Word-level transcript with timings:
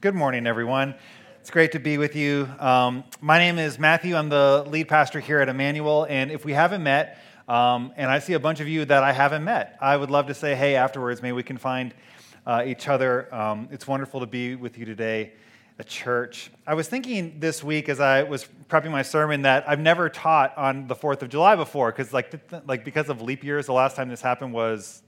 Good 0.00 0.14
morning, 0.14 0.46
everyone. 0.46 0.94
It's 1.40 1.50
great 1.50 1.72
to 1.72 1.80
be 1.80 1.98
with 1.98 2.14
you. 2.14 2.48
Um, 2.60 3.02
my 3.20 3.36
name 3.40 3.58
is 3.58 3.80
Matthew. 3.80 4.14
I'm 4.14 4.28
the 4.28 4.64
lead 4.68 4.86
pastor 4.86 5.18
here 5.18 5.40
at 5.40 5.48
Emmanuel. 5.48 6.06
And 6.08 6.30
if 6.30 6.44
we 6.44 6.52
haven't 6.52 6.84
met, 6.84 7.20
um, 7.48 7.92
and 7.96 8.08
I 8.08 8.20
see 8.20 8.34
a 8.34 8.38
bunch 8.38 8.60
of 8.60 8.68
you 8.68 8.84
that 8.84 9.02
I 9.02 9.10
haven't 9.10 9.42
met, 9.42 9.76
I 9.80 9.96
would 9.96 10.08
love 10.08 10.28
to 10.28 10.34
say 10.34 10.54
hey 10.54 10.76
afterwards. 10.76 11.20
Maybe 11.20 11.32
we 11.32 11.42
can 11.42 11.58
find 11.58 11.92
uh, 12.46 12.62
each 12.64 12.86
other. 12.86 13.34
Um, 13.34 13.68
it's 13.72 13.88
wonderful 13.88 14.20
to 14.20 14.26
be 14.26 14.54
with 14.54 14.78
you 14.78 14.84
today 14.84 15.32
at 15.80 15.88
church. 15.88 16.52
I 16.64 16.74
was 16.74 16.86
thinking 16.86 17.40
this 17.40 17.64
week 17.64 17.88
as 17.88 17.98
I 17.98 18.22
was 18.22 18.46
prepping 18.70 18.92
my 18.92 19.02
sermon 19.02 19.42
that 19.42 19.68
I've 19.68 19.80
never 19.80 20.08
taught 20.08 20.56
on 20.56 20.86
the 20.86 20.94
4th 20.94 21.22
of 21.22 21.28
July 21.28 21.56
before 21.56 21.90
because 21.90 22.12
like, 22.12 22.32
like 22.68 22.84
because 22.84 23.08
of 23.08 23.20
leap 23.20 23.42
years, 23.42 23.66
the 23.66 23.72
last 23.72 23.96
time 23.96 24.08
this 24.08 24.22
happened 24.22 24.52
was 24.52 25.02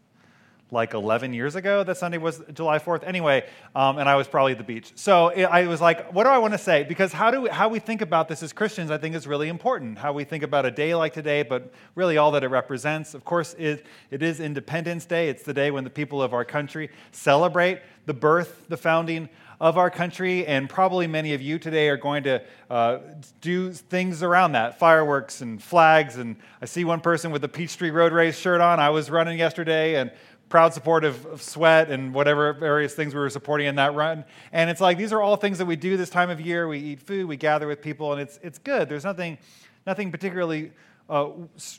like 0.71 0.95
11 0.95 1.32
years 1.32 1.55
ago 1.57 1.82
that 1.84 1.96
Sunday 1.96 2.18
was 2.18 2.43
July 2.52 2.79
4th. 2.79 3.05
Anyway, 3.05 3.46
um, 3.75 3.98
and 3.98 4.09
I 4.09 4.16
was 4.16 4.29
probably 4.29 4.52
at 4.52 4.59
the 4.59 4.64
beach. 4.64 4.93
So 4.95 5.29
it, 5.29 5.45
I 5.45 5.66
was 5.66 5.80
like, 5.80 6.12
what 6.12 6.25
do 6.25 6.30
I 6.30 6.39
want 6.39 6.55
to 6.55 6.59
say? 6.59 6.84
Because 6.84 7.12
how, 7.12 7.30
do 7.30 7.42
we, 7.42 7.48
how 7.48 7.69
we 7.69 7.78
think 7.78 8.01
about 8.01 8.28
this 8.28 8.42
as 8.42 8.52
Christians, 8.52 8.91
I 8.91 8.98
think, 8.98 9.14
is 9.14 9.27
really 9.27 9.48
important. 9.48 9.98
How 9.98 10.12
we 10.12 10.25
think 10.25 10.42
about 10.42 10.66
a 10.66 10.70
day 10.70 10.95
like 10.95 11.12
today, 11.12 11.42
but 11.42 11.73
really 11.95 12.16
all 12.16 12.30
that 12.33 12.45
it 12.45 12.48
represents. 12.48 13.14
Of 13.14 13.25
course, 13.25 13.55
it, 13.59 13.87
it 14.11 14.23
is 14.23 14.41
Independence 14.41 15.05
Day. 15.05 15.28
It's 15.28 15.42
the 15.42 15.55
day 15.55 15.70
when 15.70 15.84
the 15.84 15.91
people 15.91 16.23
of 16.23 16.33
our 16.33 16.45
country 16.45 16.91
celebrate 17.12 17.80
the 18.06 18.14
birth, 18.14 18.66
the 18.69 18.77
founding 18.77 19.28
of 19.61 19.77
our 19.77 19.91
country, 19.91 20.47
and 20.47 20.70
probably 20.70 21.06
many 21.06 21.34
of 21.34 21.42
you 21.42 21.59
today 21.59 21.91
are 21.91 21.97
going 21.98 22.23
to 22.23 22.42
uh, 22.70 22.98
do 23.42 23.70
things 23.73 24.23
around 24.23 24.52
that 24.52 24.78
fireworks 24.78 25.42
and 25.42 25.62
flags. 25.62 26.16
And 26.16 26.37
I 26.62 26.64
see 26.64 26.84
one 26.84 27.00
person 27.00 27.30
with 27.30 27.45
a 27.45 27.48
Peachtree 27.48 27.91
Road 27.91 28.12
Race 28.12 28.39
shirt 28.39 28.62
on. 28.62 28.80
I 28.80 28.89
was 28.89 29.11
running 29.11 29.39
yesterday, 29.39 29.97
and 29.97 30.11
proud 30.51 30.75
support 30.75 31.05
of, 31.05 31.25
of, 31.27 31.41
sweat 31.41 31.91
and 31.91 32.13
whatever 32.13 32.53
various 32.53 32.93
things 32.93 33.15
we 33.15 33.21
were 33.21 33.31
supporting 33.31 33.69
in 33.69 33.77
that 33.77 33.95
run. 33.95 34.25
And 34.53 34.69
it's 34.69 34.81
like 34.81 34.99
these 34.99 35.13
are 35.13 35.23
all 35.23 35.37
things 35.37 35.59
that 35.59 35.65
we 35.65 35.77
do 35.77 35.97
this 35.97 36.11
time 36.11 36.29
of 36.29 36.41
year. 36.41 36.69
We 36.69 36.79
eat 36.79 37.01
food, 37.01 37.27
we 37.27 37.37
gather 37.37 37.69
with 37.69 37.81
people, 37.81 38.13
and 38.13 38.21
it's, 38.21 38.39
it's 38.43 38.59
good. 38.59 38.89
There's 38.89 39.05
nothing, 39.05 39.39
nothing 39.87 40.11
particularly 40.11 40.73
uh, 41.09 41.31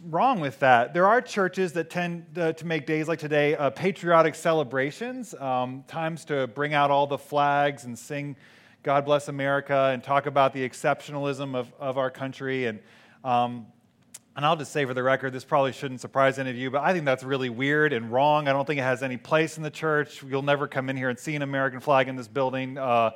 wrong 0.09 0.39
with 0.39 0.57
that. 0.59 0.93
There 0.93 1.05
are 1.05 1.21
churches 1.21 1.73
that 1.73 1.89
tend 1.89 2.25
uh, 2.37 2.53
to 2.53 2.65
make 2.65 2.85
days 2.85 3.09
like 3.09 3.19
today 3.19 3.55
uh, 3.55 3.69
patriotic 3.71 4.35
celebrations, 4.35 5.33
um, 5.35 5.83
times 5.87 6.23
to 6.25 6.47
bring 6.47 6.73
out 6.73 6.91
all 6.91 7.07
the 7.07 7.17
flags 7.17 7.83
and 7.83 7.99
sing 7.99 8.37
God 8.83 9.05
Bless 9.05 9.27
America 9.27 9.91
and 9.93 10.01
talk 10.01 10.27
about 10.27 10.53
the 10.53 10.67
exceptionalism 10.67 11.55
of, 11.55 11.71
of 11.77 11.97
our 11.97 12.09
country. 12.09 12.65
And 12.65 12.79
um, 13.23 13.67
and 14.35 14.45
I'll 14.45 14.55
just 14.55 14.71
say 14.71 14.85
for 14.85 14.93
the 14.93 15.03
record, 15.03 15.33
this 15.33 15.43
probably 15.43 15.73
shouldn't 15.73 15.99
surprise 15.99 16.39
any 16.39 16.49
of 16.49 16.55
you, 16.55 16.71
but 16.71 16.81
I 16.81 16.93
think 16.93 17.05
that's 17.05 17.23
really 17.23 17.49
weird 17.49 17.91
and 17.91 18.11
wrong. 18.11 18.47
I 18.47 18.53
don't 18.53 18.65
think 18.65 18.79
it 18.79 18.83
has 18.83 19.03
any 19.03 19.17
place 19.17 19.57
in 19.57 19.63
the 19.63 19.69
church. 19.69 20.23
You'll 20.23 20.41
never 20.41 20.67
come 20.67 20.89
in 20.89 20.95
here 20.95 21.09
and 21.09 21.19
see 21.19 21.35
an 21.35 21.41
American 21.41 21.81
flag 21.81 22.07
in 22.07 22.15
this 22.15 22.29
building. 22.29 22.77
Uh, 22.77 23.11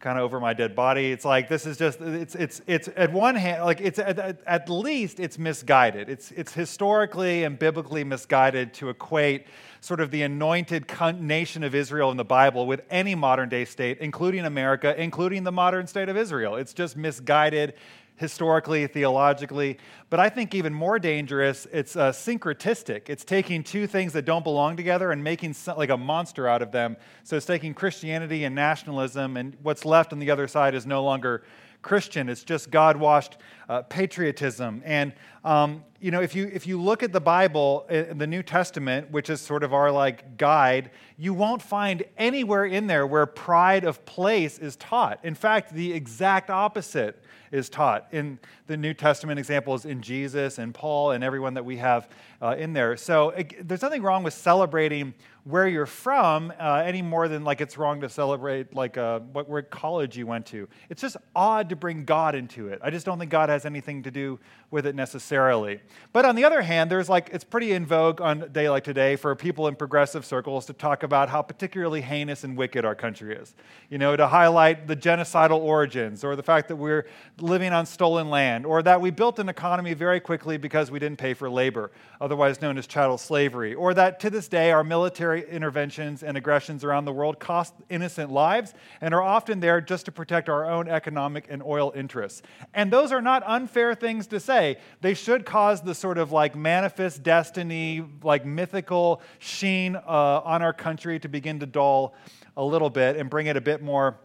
kind 0.00 0.16
of 0.16 0.24
over 0.24 0.40
my 0.40 0.54
dead 0.54 0.74
body. 0.74 1.12
It's 1.12 1.26
like 1.26 1.48
this 1.48 1.66
is 1.66 1.76
just 1.76 2.00
it's 2.00 2.34
it's 2.34 2.62
it's 2.66 2.88
at 2.96 3.12
one 3.12 3.34
hand 3.34 3.64
like 3.64 3.82
it's 3.82 3.98
at, 3.98 4.40
at, 4.46 4.68
least 4.70 5.20
it's 5.20 5.38
misguided. 5.38 6.08
It's 6.08 6.30
it's 6.32 6.54
historically 6.54 7.44
and 7.44 7.58
biblically 7.58 8.02
misguided 8.02 8.72
to 8.74 8.88
equate 8.88 9.46
sort 9.80 10.00
of 10.00 10.10
the 10.10 10.22
anointed 10.22 10.90
nation 11.20 11.62
of 11.62 11.74
Israel 11.74 12.10
in 12.10 12.16
the 12.16 12.24
Bible 12.24 12.66
with 12.66 12.82
any 12.90 13.14
modern 13.14 13.50
day 13.50 13.66
state, 13.66 13.98
including 13.98 14.46
America, 14.46 14.98
including 15.00 15.44
the 15.44 15.52
modern 15.52 15.86
state 15.86 16.08
of 16.08 16.16
Israel. 16.16 16.56
It's 16.56 16.72
just 16.72 16.96
misguided 16.96 17.74
historically, 18.20 18.86
theologically. 18.86 19.78
But 20.10 20.20
I 20.20 20.28
think 20.28 20.54
even 20.54 20.74
more 20.74 20.98
dangerous, 20.98 21.66
it's 21.72 21.96
uh, 21.96 22.12
syncretistic. 22.12 23.08
It's 23.08 23.24
taking 23.24 23.64
two 23.64 23.86
things 23.86 24.12
that 24.12 24.26
don't 24.26 24.44
belong 24.44 24.76
together 24.76 25.10
and 25.10 25.24
making 25.24 25.54
some, 25.54 25.78
like 25.78 25.88
a 25.88 25.96
monster 25.96 26.46
out 26.46 26.60
of 26.60 26.70
them. 26.70 26.98
So 27.24 27.36
it's 27.36 27.46
taking 27.46 27.72
Christianity 27.72 28.44
and 28.44 28.54
nationalism, 28.54 29.38
and 29.38 29.56
what's 29.62 29.86
left 29.86 30.12
on 30.12 30.18
the 30.18 30.30
other 30.30 30.48
side 30.48 30.74
is 30.74 30.86
no 30.86 31.02
longer 31.02 31.44
Christian. 31.82 32.28
It's 32.28 32.44
just 32.44 32.70
God 32.70 32.96
washed 32.96 33.36
uh, 33.68 33.82
patriotism. 33.82 34.82
And, 34.84 35.12
um, 35.44 35.84
you 36.00 36.10
know, 36.10 36.20
if 36.20 36.34
you, 36.34 36.50
if 36.52 36.66
you 36.66 36.80
look 36.80 37.02
at 37.02 37.12
the 37.12 37.20
Bible, 37.20 37.86
uh, 37.88 38.14
the 38.14 38.26
New 38.26 38.42
Testament, 38.42 39.10
which 39.10 39.30
is 39.30 39.40
sort 39.40 39.62
of 39.62 39.72
our 39.72 39.90
like 39.90 40.36
guide, 40.36 40.90
you 41.16 41.32
won't 41.32 41.62
find 41.62 42.02
anywhere 42.18 42.64
in 42.64 42.86
there 42.86 43.06
where 43.06 43.26
pride 43.26 43.84
of 43.84 44.04
place 44.04 44.58
is 44.58 44.76
taught. 44.76 45.20
In 45.24 45.34
fact, 45.34 45.72
the 45.72 45.92
exact 45.92 46.50
opposite 46.50 47.22
is 47.52 47.68
taught. 47.68 48.06
In 48.12 48.38
the 48.66 48.76
New 48.76 48.94
Testament 48.94 49.38
examples 49.38 49.84
in 49.84 50.02
Jesus 50.02 50.58
and 50.58 50.72
Paul 50.72 51.12
and 51.12 51.24
everyone 51.24 51.54
that 51.54 51.64
we 51.64 51.78
have 51.78 52.08
uh, 52.40 52.54
in 52.58 52.72
there. 52.72 52.96
So 52.96 53.30
it, 53.30 53.66
there's 53.66 53.82
nothing 53.82 54.02
wrong 54.02 54.22
with 54.22 54.34
celebrating 54.34 55.14
where 55.50 55.66
you're 55.68 55.86
from 55.86 56.52
uh, 56.58 56.82
any 56.84 57.02
more 57.02 57.28
than 57.28 57.44
like 57.44 57.60
it's 57.60 57.76
wrong 57.76 58.00
to 58.00 58.08
celebrate 58.08 58.74
like 58.74 58.96
uh, 58.96 59.20
what 59.20 59.70
college 59.70 60.16
you 60.16 60.26
went 60.26 60.46
to. 60.46 60.68
It's 60.88 61.02
just 61.02 61.16
odd 61.34 61.68
to 61.70 61.76
bring 61.76 62.04
God 62.04 62.34
into 62.34 62.68
it. 62.68 62.80
I 62.82 62.90
just 62.90 63.04
don't 63.04 63.18
think 63.18 63.30
God 63.30 63.48
has 63.48 63.66
anything 63.66 64.02
to 64.04 64.10
do 64.10 64.38
with 64.70 64.86
it 64.86 64.94
necessarily. 64.94 65.80
But 66.12 66.24
on 66.24 66.36
the 66.36 66.44
other 66.44 66.62
hand, 66.62 66.90
there's 66.90 67.08
like 67.08 67.30
it's 67.32 67.44
pretty 67.44 67.72
in 67.72 67.86
vogue 67.86 68.20
on 68.20 68.42
a 68.42 68.48
day 68.48 68.70
like 68.70 68.84
today 68.84 69.16
for 69.16 69.34
people 69.34 69.66
in 69.68 69.74
progressive 69.74 70.24
circles 70.24 70.66
to 70.66 70.72
talk 70.72 71.02
about 71.02 71.28
how 71.28 71.42
particularly 71.42 72.00
heinous 72.00 72.44
and 72.44 72.56
wicked 72.56 72.84
our 72.84 72.94
country 72.94 73.34
is. 73.34 73.54
You 73.88 73.98
know, 73.98 74.16
to 74.16 74.28
highlight 74.28 74.86
the 74.86 74.96
genocidal 74.96 75.58
origins 75.58 76.22
or 76.22 76.36
the 76.36 76.42
fact 76.42 76.68
that 76.68 76.76
we're 76.76 77.06
living 77.38 77.72
on 77.72 77.86
stolen 77.86 78.30
land 78.30 78.64
or 78.64 78.82
that 78.82 79.00
we 79.00 79.10
built 79.10 79.38
an 79.38 79.48
economy 79.48 79.94
very 79.94 80.20
quickly 80.20 80.56
because 80.56 80.90
we 80.90 80.98
didn't 80.98 81.18
pay 81.18 81.34
for 81.34 81.50
labor, 81.50 81.90
otherwise 82.20 82.60
known 82.60 82.78
as 82.78 82.86
chattel 82.86 83.18
slavery, 83.18 83.74
or 83.74 83.94
that 83.94 84.20
to 84.20 84.30
this 84.30 84.48
day 84.48 84.70
our 84.70 84.84
military 84.84 85.39
interventions 85.48 86.22
and 86.22 86.36
aggressions 86.36 86.84
around 86.84 87.04
the 87.04 87.12
world 87.12 87.38
cost 87.38 87.74
innocent 87.88 88.30
lives 88.30 88.74
and 89.00 89.14
are 89.14 89.22
often 89.22 89.60
there 89.60 89.80
just 89.80 90.06
to 90.06 90.12
protect 90.12 90.48
our 90.48 90.70
own 90.70 90.88
economic 90.88 91.46
and 91.48 91.62
oil 91.62 91.92
interests. 91.94 92.42
And 92.74 92.92
those 92.92 93.12
are 93.12 93.22
not 93.22 93.42
unfair 93.46 93.94
things 93.94 94.26
to 94.28 94.40
say. 94.40 94.78
They 95.00 95.14
should 95.14 95.44
cause 95.44 95.82
the 95.82 95.94
sort 95.94 96.18
of 96.18 96.32
like 96.32 96.54
manifest 96.54 97.22
destiny, 97.22 98.04
like 98.22 98.44
mythical 98.44 99.22
sheen 99.38 99.96
uh, 99.96 100.00
on 100.06 100.62
our 100.62 100.72
country 100.72 101.18
to 101.20 101.28
begin 101.28 101.60
to 101.60 101.66
dull 101.66 102.14
a 102.56 102.64
little 102.64 102.90
bit 102.90 103.16
and 103.16 103.30
bring 103.30 103.46
it 103.46 103.56
a 103.56 103.60
bit 103.60 103.82
more 103.82 104.18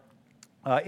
uh, 0.66 0.80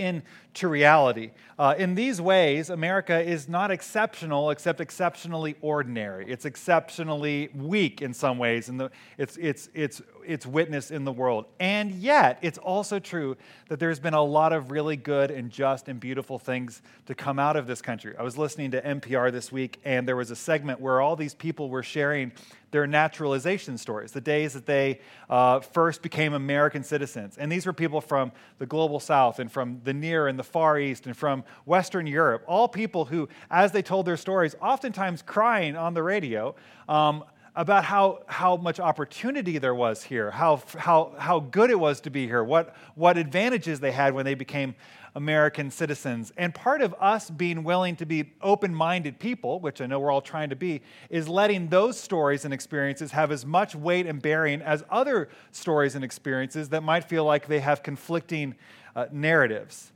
into 0.58 0.68
reality. 0.68 1.30
Uh, 1.56 1.74
in 1.78 1.94
these 1.94 2.20
ways, 2.20 2.70
America 2.70 3.20
is 3.20 3.48
not 3.48 3.70
exceptional, 3.70 4.50
except 4.50 4.80
exceptionally 4.80 5.56
ordinary. 5.60 6.28
It's 6.28 6.44
exceptionally 6.44 7.48
weak 7.54 8.02
in 8.02 8.12
some 8.12 8.38
ways, 8.38 8.68
and 8.68 8.90
its, 9.16 9.36
its, 9.36 9.68
its, 9.74 10.02
its 10.26 10.46
witness 10.46 10.90
in 10.90 11.04
the 11.04 11.12
world. 11.12 11.46
And 11.60 11.92
yet, 11.92 12.38
it's 12.42 12.58
also 12.58 12.98
true 12.98 13.36
that 13.68 13.78
there's 13.78 14.00
been 14.00 14.14
a 14.14 14.22
lot 14.22 14.52
of 14.52 14.70
really 14.70 14.96
good 14.96 15.30
and 15.30 15.50
just 15.50 15.88
and 15.88 15.98
beautiful 16.00 16.38
things 16.38 16.82
to 17.06 17.14
come 17.14 17.38
out 17.38 17.56
of 17.56 17.66
this 17.66 17.82
country. 17.82 18.14
I 18.18 18.22
was 18.22 18.36
listening 18.36 18.72
to 18.72 18.82
NPR 18.82 19.30
this 19.32 19.52
week, 19.52 19.80
and 19.84 20.06
there 20.06 20.16
was 20.16 20.30
a 20.30 20.36
segment 20.36 20.80
where 20.80 21.00
all 21.00 21.16
these 21.16 21.34
people 21.34 21.70
were 21.70 21.82
sharing 21.84 22.32
their 22.70 22.86
naturalization 22.86 23.78
stories, 23.78 24.12
the 24.12 24.20
days 24.20 24.52
that 24.52 24.66
they 24.66 25.00
uh, 25.30 25.60
first 25.60 26.02
became 26.02 26.34
American 26.34 26.84
citizens. 26.84 27.38
And 27.38 27.50
these 27.50 27.64
were 27.64 27.72
people 27.72 28.00
from 28.00 28.30
the 28.58 28.66
global 28.66 29.00
south 29.00 29.38
and 29.38 29.50
from 29.50 29.80
the 29.84 29.94
near 29.94 30.28
and 30.28 30.38
the 30.38 30.44
far 30.48 30.78
east 30.78 31.06
and 31.06 31.16
from 31.16 31.44
Western 31.64 32.06
Europe, 32.06 32.42
all 32.46 32.68
people 32.68 33.04
who, 33.04 33.28
as 33.50 33.72
they 33.72 33.82
told 33.82 34.06
their 34.06 34.16
stories, 34.16 34.56
oftentimes 34.60 35.22
crying 35.22 35.76
on 35.76 35.94
the 35.94 36.02
radio. 36.02 36.54
Um, 36.88 37.24
about 37.56 37.84
how, 37.84 38.20
how 38.28 38.56
much 38.56 38.78
opportunity 38.78 39.58
there 39.58 39.74
was 39.74 40.04
here, 40.04 40.30
how, 40.30 40.62
how, 40.76 41.12
how 41.18 41.40
good 41.40 41.70
it 41.70 41.80
was 41.80 42.00
to 42.00 42.08
be 42.08 42.24
here, 42.24 42.44
what, 42.44 42.76
what 42.94 43.18
advantages 43.18 43.80
they 43.80 43.90
had 43.90 44.14
when 44.14 44.24
they 44.24 44.36
became 44.36 44.76
American 45.16 45.68
citizens. 45.68 46.32
And 46.36 46.54
part 46.54 46.82
of 46.82 46.94
us 47.00 47.28
being 47.28 47.64
willing 47.64 47.96
to 47.96 48.06
be 48.06 48.32
open 48.40 48.72
minded 48.72 49.18
people, 49.18 49.58
which 49.58 49.80
I 49.80 49.86
know 49.86 49.98
we're 49.98 50.12
all 50.12 50.20
trying 50.20 50.50
to 50.50 50.56
be, 50.56 50.82
is 51.10 51.28
letting 51.28 51.66
those 51.66 51.98
stories 51.98 52.44
and 52.44 52.54
experiences 52.54 53.10
have 53.10 53.32
as 53.32 53.44
much 53.44 53.74
weight 53.74 54.06
and 54.06 54.22
bearing 54.22 54.62
as 54.62 54.84
other 54.88 55.28
stories 55.50 55.96
and 55.96 56.04
experiences 56.04 56.68
that 56.68 56.84
might 56.84 57.04
feel 57.04 57.24
like 57.24 57.48
they 57.48 57.58
have 57.58 57.82
conflicting 57.82 58.54
uh, 58.94 59.06
narratives. 59.10 59.92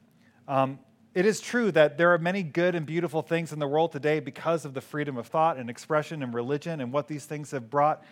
Um, 0.48 0.78
it 1.14 1.26
is 1.26 1.40
true 1.40 1.70
that 1.72 1.98
there 1.98 2.12
are 2.14 2.18
many 2.18 2.42
good 2.42 2.74
and 2.74 2.86
beautiful 2.86 3.22
things 3.22 3.52
in 3.52 3.58
the 3.58 3.68
world 3.68 3.92
today 3.92 4.18
because 4.18 4.64
of 4.64 4.74
the 4.74 4.80
freedom 4.80 5.16
of 5.18 5.26
thought 5.26 5.58
and 5.58 5.68
expression 5.68 6.22
and 6.22 6.32
religion 6.32 6.80
and 6.80 6.92
what 6.92 7.06
these 7.06 7.26
things 7.26 7.50
have 7.50 7.68
brought 7.68 8.02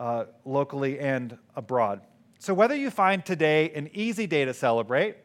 uh, 0.00 0.24
locally 0.44 0.98
and 0.98 1.36
abroad. 1.54 2.00
So, 2.38 2.54
whether 2.54 2.74
you 2.74 2.90
find 2.90 3.24
today 3.24 3.70
an 3.74 3.90
easy 3.92 4.26
day 4.26 4.44
to 4.44 4.54
celebrate 4.54 5.16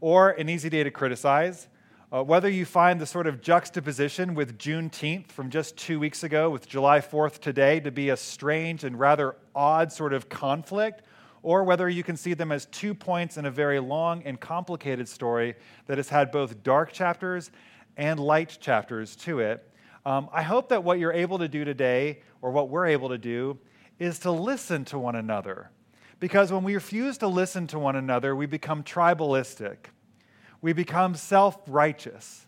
or 0.00 0.30
an 0.30 0.48
easy 0.48 0.68
day 0.68 0.82
to 0.82 0.90
criticize, 0.90 1.68
uh, 2.12 2.22
whether 2.22 2.48
you 2.48 2.64
find 2.64 3.00
the 3.00 3.06
sort 3.06 3.26
of 3.26 3.40
juxtaposition 3.40 4.34
with 4.34 4.58
Juneteenth 4.58 5.28
from 5.28 5.50
just 5.50 5.76
two 5.76 5.98
weeks 5.98 6.22
ago 6.22 6.48
with 6.48 6.68
July 6.68 7.00
4th 7.00 7.40
today 7.40 7.80
to 7.80 7.90
be 7.90 8.10
a 8.10 8.16
strange 8.16 8.84
and 8.84 8.98
rather 8.98 9.36
odd 9.54 9.90
sort 9.90 10.12
of 10.12 10.28
conflict, 10.28 11.02
or 11.44 11.62
whether 11.62 11.88
you 11.90 12.02
can 12.02 12.16
see 12.16 12.32
them 12.32 12.50
as 12.50 12.64
two 12.66 12.94
points 12.94 13.36
in 13.36 13.44
a 13.44 13.50
very 13.50 13.78
long 13.78 14.22
and 14.24 14.40
complicated 14.40 15.06
story 15.06 15.54
that 15.86 15.98
has 15.98 16.08
had 16.08 16.32
both 16.32 16.62
dark 16.62 16.90
chapters 16.90 17.50
and 17.98 18.18
light 18.18 18.56
chapters 18.60 19.14
to 19.14 19.40
it. 19.40 19.70
Um, 20.06 20.30
I 20.32 20.42
hope 20.42 20.70
that 20.70 20.82
what 20.82 20.98
you're 20.98 21.12
able 21.12 21.38
to 21.38 21.48
do 21.48 21.64
today, 21.64 22.22
or 22.40 22.50
what 22.50 22.70
we're 22.70 22.86
able 22.86 23.10
to 23.10 23.18
do, 23.18 23.58
is 23.98 24.18
to 24.20 24.30
listen 24.30 24.86
to 24.86 24.98
one 24.98 25.16
another. 25.16 25.70
Because 26.18 26.50
when 26.50 26.64
we 26.64 26.74
refuse 26.74 27.18
to 27.18 27.28
listen 27.28 27.66
to 27.68 27.78
one 27.78 27.96
another, 27.96 28.34
we 28.34 28.46
become 28.46 28.82
tribalistic. 28.82 29.76
We 30.62 30.72
become 30.72 31.14
self 31.14 31.58
righteous. 31.66 32.46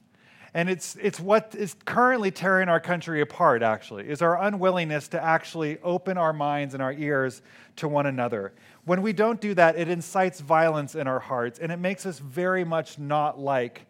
And 0.56 0.70
it's, 0.70 0.96
it's 1.02 1.20
what 1.20 1.54
is 1.54 1.76
currently 1.84 2.30
tearing 2.30 2.70
our 2.70 2.80
country 2.80 3.20
apart, 3.20 3.62
actually, 3.62 4.08
is 4.08 4.22
our 4.22 4.42
unwillingness 4.42 5.08
to 5.08 5.22
actually 5.22 5.78
open 5.82 6.16
our 6.16 6.32
minds 6.32 6.72
and 6.72 6.82
our 6.82 6.94
ears 6.94 7.42
to 7.76 7.88
one 7.88 8.06
another. 8.06 8.54
When 8.86 9.02
we 9.02 9.12
don't 9.12 9.40
do 9.40 9.52
that, 9.54 9.76
it 9.76 9.88
incites 9.88 10.38
violence 10.40 10.94
in 10.94 11.08
our 11.08 11.18
hearts, 11.18 11.58
and 11.58 11.72
it 11.72 11.78
makes 11.78 12.06
us 12.06 12.20
very 12.20 12.64
much 12.64 13.00
not 13.00 13.36
like 13.36 13.84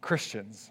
Christians. 0.00 0.70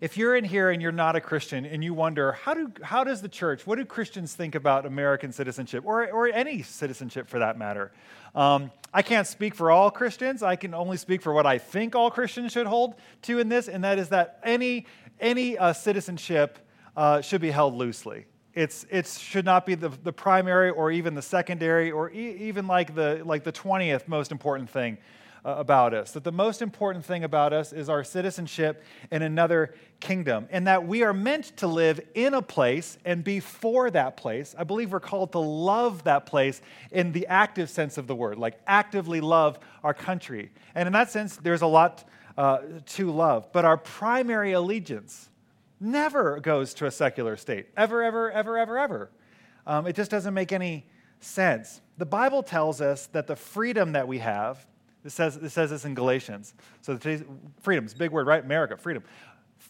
If 0.00 0.16
you're 0.16 0.34
in 0.34 0.44
here 0.44 0.70
and 0.70 0.80
you're 0.80 0.90
not 0.90 1.14
a 1.14 1.20
Christian 1.20 1.66
and 1.66 1.84
you 1.84 1.92
wonder, 1.92 2.32
how, 2.32 2.54
do, 2.54 2.72
how 2.82 3.04
does 3.04 3.20
the 3.20 3.28
church, 3.28 3.66
what 3.66 3.76
do 3.76 3.84
Christians 3.84 4.32
think 4.32 4.54
about 4.54 4.86
American 4.86 5.30
citizenship 5.30 5.84
or, 5.84 6.10
or 6.10 6.28
any 6.28 6.62
citizenship 6.62 7.28
for 7.28 7.38
that 7.40 7.58
matter? 7.58 7.92
Um, 8.34 8.70
I 8.94 9.02
can't 9.02 9.26
speak 9.26 9.54
for 9.54 9.70
all 9.70 9.90
Christians. 9.90 10.42
I 10.42 10.56
can 10.56 10.72
only 10.72 10.96
speak 10.96 11.20
for 11.20 11.34
what 11.34 11.44
I 11.44 11.58
think 11.58 11.94
all 11.94 12.10
Christians 12.10 12.52
should 12.52 12.66
hold 12.66 12.94
to 13.22 13.40
in 13.40 13.50
this, 13.50 13.68
and 13.68 13.84
that 13.84 13.98
is 13.98 14.08
that 14.08 14.40
any, 14.42 14.86
any 15.20 15.58
uh, 15.58 15.74
citizenship 15.74 16.58
uh, 16.96 17.20
should 17.20 17.42
be 17.42 17.50
held 17.50 17.74
loosely. 17.74 18.24
It's, 18.54 18.86
it 18.90 19.06
should 19.06 19.44
not 19.44 19.66
be 19.66 19.74
the, 19.74 19.88
the 19.88 20.12
primary 20.12 20.70
or 20.70 20.90
even 20.90 21.14
the 21.14 21.22
secondary 21.22 21.90
or 21.90 22.10
e- 22.10 22.36
even 22.40 22.66
like 22.66 22.94
the, 22.94 23.22
like 23.24 23.44
the 23.44 23.52
20th 23.52 24.08
most 24.08 24.32
important 24.32 24.70
thing 24.70 24.98
uh, 25.44 25.54
about 25.58 25.94
us. 25.94 26.12
That 26.12 26.24
the 26.24 26.32
most 26.32 26.62
important 26.62 27.04
thing 27.04 27.24
about 27.24 27.52
us 27.52 27.72
is 27.72 27.88
our 27.88 28.04
citizenship 28.04 28.84
in 29.10 29.22
another 29.22 29.74
kingdom, 30.00 30.46
and 30.50 30.66
that 30.66 30.86
we 30.86 31.02
are 31.02 31.12
meant 31.12 31.56
to 31.58 31.66
live 31.66 32.00
in 32.14 32.34
a 32.34 32.42
place 32.42 32.98
and 33.04 33.24
be 33.24 33.40
for 33.40 33.90
that 33.90 34.16
place. 34.16 34.54
I 34.58 34.64
believe 34.64 34.92
we're 34.92 35.00
called 35.00 35.32
to 35.32 35.38
love 35.38 36.04
that 36.04 36.26
place 36.26 36.60
in 36.90 37.12
the 37.12 37.26
active 37.26 37.70
sense 37.70 37.98
of 37.98 38.06
the 38.06 38.14
word, 38.14 38.38
like 38.38 38.60
actively 38.66 39.20
love 39.20 39.58
our 39.82 39.94
country. 39.94 40.50
And 40.74 40.86
in 40.86 40.92
that 40.92 41.10
sense, 41.10 41.36
there's 41.36 41.62
a 41.62 41.66
lot 41.66 42.08
uh, 42.36 42.58
to 42.86 43.10
love. 43.10 43.52
But 43.52 43.64
our 43.64 43.76
primary 43.76 44.52
allegiance 44.52 45.28
never 45.80 46.40
goes 46.40 46.74
to 46.74 46.86
a 46.86 46.90
secular 46.90 47.36
state, 47.36 47.66
ever, 47.76 48.02
ever, 48.02 48.30
ever, 48.30 48.58
ever, 48.58 48.78
ever. 48.78 49.10
Um, 49.66 49.86
it 49.86 49.94
just 49.94 50.10
doesn't 50.10 50.34
make 50.34 50.52
any 50.52 50.86
sense. 51.20 51.80
The 51.98 52.06
Bible 52.06 52.42
tells 52.42 52.80
us 52.80 53.06
that 53.08 53.26
the 53.26 53.36
freedom 53.36 53.92
that 53.92 54.08
we 54.08 54.18
have 54.18 54.66
this 55.02 55.14
says, 55.14 55.38
this 55.38 55.52
says 55.52 55.70
this 55.70 55.84
in 55.84 55.94
Galatians. 55.94 56.54
So 56.82 56.98
freedom 57.62 57.86
is 57.86 57.92
a 57.92 57.96
big 57.96 58.10
word, 58.10 58.26
right? 58.26 58.44
America, 58.44 58.76
freedom. 58.76 59.02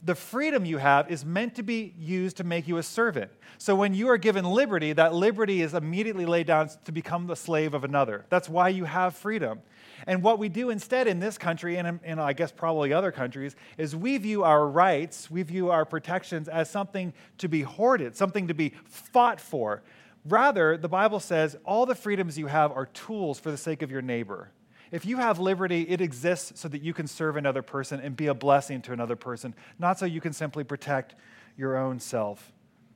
The 0.04 0.14
freedom 0.14 0.64
you 0.64 0.78
have 0.78 1.10
is 1.10 1.24
meant 1.24 1.54
to 1.56 1.62
be 1.62 1.94
used 1.98 2.36
to 2.38 2.44
make 2.44 2.68
you 2.68 2.78
a 2.78 2.82
servant. 2.82 3.30
So 3.58 3.74
when 3.74 3.94
you 3.94 4.08
are 4.08 4.18
given 4.18 4.44
liberty, 4.44 4.92
that 4.92 5.14
liberty 5.14 5.62
is 5.62 5.74
immediately 5.74 6.26
laid 6.26 6.46
down 6.46 6.70
to 6.84 6.92
become 6.92 7.26
the 7.26 7.36
slave 7.36 7.74
of 7.74 7.84
another. 7.84 8.24
That's 8.28 8.48
why 8.48 8.68
you 8.70 8.84
have 8.84 9.16
freedom. 9.16 9.60
And 10.06 10.22
what 10.22 10.38
we 10.38 10.48
do 10.48 10.70
instead 10.70 11.06
in 11.06 11.20
this 11.20 11.38
country, 11.38 11.76
and, 11.76 12.00
and 12.04 12.20
I 12.20 12.32
guess 12.32 12.52
probably 12.52 12.92
other 12.92 13.12
countries, 13.12 13.56
is 13.76 13.96
we 13.96 14.16
view 14.18 14.44
our 14.44 14.66
rights, 14.66 15.30
we 15.30 15.42
view 15.42 15.70
our 15.70 15.84
protections 15.84 16.48
as 16.48 16.70
something 16.70 17.12
to 17.38 17.48
be 17.48 17.62
hoarded, 17.62 18.16
something 18.16 18.48
to 18.48 18.54
be 18.54 18.74
fought 18.84 19.40
for. 19.40 19.82
Rather, 20.24 20.76
the 20.76 20.88
Bible 20.88 21.20
says 21.20 21.56
all 21.64 21.86
the 21.86 21.94
freedoms 21.94 22.38
you 22.38 22.46
have 22.46 22.70
are 22.72 22.86
tools 22.86 23.38
for 23.40 23.50
the 23.50 23.56
sake 23.56 23.82
of 23.82 23.90
your 23.90 24.02
neighbor. 24.02 24.50
If 24.90 25.04
you 25.04 25.18
have 25.18 25.38
liberty, 25.38 25.82
it 25.82 26.00
exists 26.00 26.60
so 26.60 26.68
that 26.68 26.82
you 26.82 26.94
can 26.94 27.06
serve 27.06 27.36
another 27.36 27.62
person 27.62 28.00
and 28.00 28.16
be 28.16 28.26
a 28.26 28.34
blessing 28.34 28.80
to 28.82 28.92
another 28.92 29.16
person, 29.16 29.54
not 29.78 29.98
so 29.98 30.06
you 30.06 30.20
can 30.20 30.32
simply 30.32 30.64
protect 30.64 31.14
your 31.56 31.76
own 31.76 32.00
self. 32.00 32.52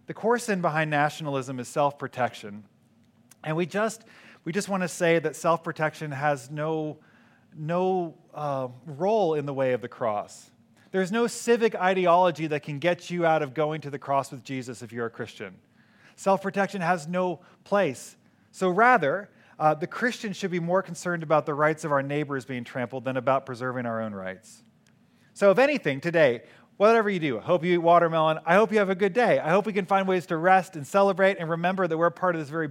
The 0.06 0.14
core 0.14 0.38
sin 0.38 0.60
behind 0.60 0.90
nationalism 0.90 1.58
is 1.60 1.68
self 1.68 1.98
protection. 1.98 2.64
And 3.44 3.56
we 3.56 3.66
just, 3.66 4.04
we 4.44 4.52
just 4.52 4.68
want 4.68 4.82
to 4.82 4.88
say 4.88 5.18
that 5.18 5.36
self 5.36 5.62
protection 5.62 6.10
has 6.10 6.50
no, 6.50 6.98
no 7.56 8.14
uh, 8.34 8.68
role 8.86 9.34
in 9.34 9.46
the 9.46 9.54
way 9.54 9.72
of 9.72 9.80
the 9.80 9.88
cross. 9.88 10.50
There's 10.90 11.12
no 11.12 11.26
civic 11.26 11.74
ideology 11.74 12.48
that 12.48 12.62
can 12.62 12.78
get 12.78 13.10
you 13.10 13.24
out 13.24 13.42
of 13.42 13.54
going 13.54 13.80
to 13.82 13.90
the 13.90 13.98
cross 13.98 14.30
with 14.30 14.44
Jesus 14.44 14.82
if 14.82 14.92
you're 14.92 15.06
a 15.06 15.10
Christian. 15.10 15.54
Self 16.16 16.42
protection 16.42 16.80
has 16.80 17.08
no 17.08 17.40
place. 17.64 18.16
So 18.50 18.68
rather, 18.68 19.30
uh, 19.58 19.74
the 19.74 19.86
Christian 19.86 20.32
should 20.32 20.50
be 20.50 20.60
more 20.60 20.82
concerned 20.82 21.22
about 21.22 21.46
the 21.46 21.54
rights 21.54 21.84
of 21.84 21.92
our 21.92 22.02
neighbors 22.02 22.44
being 22.44 22.64
trampled 22.64 23.04
than 23.04 23.16
about 23.16 23.46
preserving 23.46 23.86
our 23.86 24.02
own 24.02 24.12
rights. 24.14 24.62
So, 25.34 25.50
if 25.50 25.58
anything, 25.58 26.00
today, 26.00 26.42
whatever 26.76 27.08
you 27.08 27.18
do, 27.18 27.38
I 27.38 27.42
hope 27.42 27.64
you 27.64 27.74
eat 27.74 27.78
watermelon. 27.78 28.40
I 28.44 28.56
hope 28.56 28.72
you 28.72 28.78
have 28.78 28.90
a 28.90 28.94
good 28.94 29.12
day. 29.12 29.38
I 29.38 29.50
hope 29.50 29.64
we 29.64 29.72
can 29.72 29.86
find 29.86 30.06
ways 30.06 30.26
to 30.26 30.36
rest 30.36 30.76
and 30.76 30.86
celebrate 30.86 31.38
and 31.38 31.48
remember 31.48 31.86
that 31.86 31.96
we're 31.96 32.10
part 32.10 32.34
of 32.34 32.40
this 32.40 32.50
very 32.50 32.70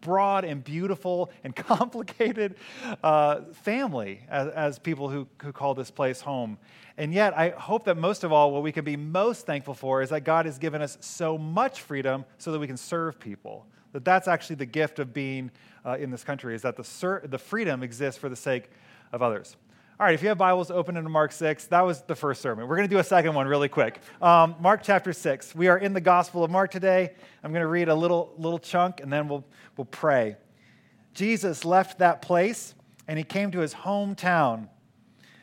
broad 0.00 0.44
and 0.44 0.62
beautiful 0.62 1.30
and 1.44 1.54
complicated 1.56 2.56
uh, 3.02 3.42
family 3.52 4.20
as, 4.28 4.48
as, 4.48 4.78
people 4.78 5.08
who, 5.08 5.26
who 5.42 5.52
call 5.52 5.74
this 5.74 5.90
place 5.90 6.20
home. 6.20 6.58
And 6.98 7.12
yet, 7.12 7.36
I 7.36 7.50
hope 7.50 7.84
that 7.84 7.96
most 7.96 8.24
of 8.24 8.32
all, 8.32 8.52
what 8.52 8.62
we 8.62 8.72
can 8.72 8.84
be 8.84 8.96
most 8.96 9.46
thankful 9.46 9.74
for 9.74 10.02
is 10.02 10.10
that 10.10 10.22
God 10.22 10.46
has 10.46 10.58
given 10.58 10.80
us 10.82 10.96
so 11.00 11.36
much 11.36 11.80
freedom 11.80 12.24
so 12.38 12.52
that 12.52 12.58
we 12.58 12.66
can 12.66 12.76
serve 12.76 13.18
people. 13.18 13.66
That 13.92 14.04
that's 14.04 14.28
actually 14.28 14.56
the 14.56 14.66
gift 14.66 14.98
of 14.98 15.12
being 15.12 15.50
uh, 15.84 15.96
in 15.98 16.10
this 16.10 16.24
country, 16.24 16.54
is 16.54 16.62
that 16.62 16.76
the, 16.76 16.84
ser- 16.84 17.22
the 17.24 17.38
freedom 17.38 17.82
exists 17.82 18.18
for 18.18 18.28
the 18.28 18.36
sake 18.36 18.70
of 19.12 19.22
others. 19.22 19.56
All 19.98 20.04
right, 20.04 20.14
if 20.14 20.20
you 20.20 20.28
have 20.28 20.36
Bibles, 20.36 20.70
open 20.70 20.98
into 20.98 21.08
Mark 21.08 21.32
6. 21.32 21.68
That 21.68 21.80
was 21.80 22.02
the 22.02 22.14
first 22.14 22.42
sermon. 22.42 22.68
We're 22.68 22.76
going 22.76 22.86
to 22.86 22.94
do 22.94 22.98
a 22.98 23.04
second 23.04 23.32
one 23.32 23.48
really 23.48 23.70
quick. 23.70 23.98
Um, 24.20 24.54
Mark 24.60 24.82
chapter 24.82 25.14
6. 25.14 25.54
We 25.54 25.68
are 25.68 25.78
in 25.78 25.94
the 25.94 26.02
Gospel 26.02 26.44
of 26.44 26.50
Mark 26.50 26.70
today. 26.70 27.14
I'm 27.42 27.50
going 27.50 27.62
to 27.62 27.66
read 27.66 27.88
a 27.88 27.94
little, 27.94 28.34
little 28.36 28.58
chunk 28.58 29.00
and 29.00 29.10
then 29.10 29.26
we'll, 29.26 29.42
we'll 29.74 29.86
pray. 29.86 30.36
Jesus 31.14 31.64
left 31.64 32.00
that 32.00 32.20
place 32.20 32.74
and 33.08 33.16
he 33.16 33.24
came 33.24 33.50
to 33.52 33.60
his 33.60 33.72
hometown, 33.72 34.68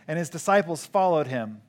and 0.07 0.19
his 0.19 0.29
disciples 0.29 0.85
followed 0.85 1.25
him. 1.25 1.63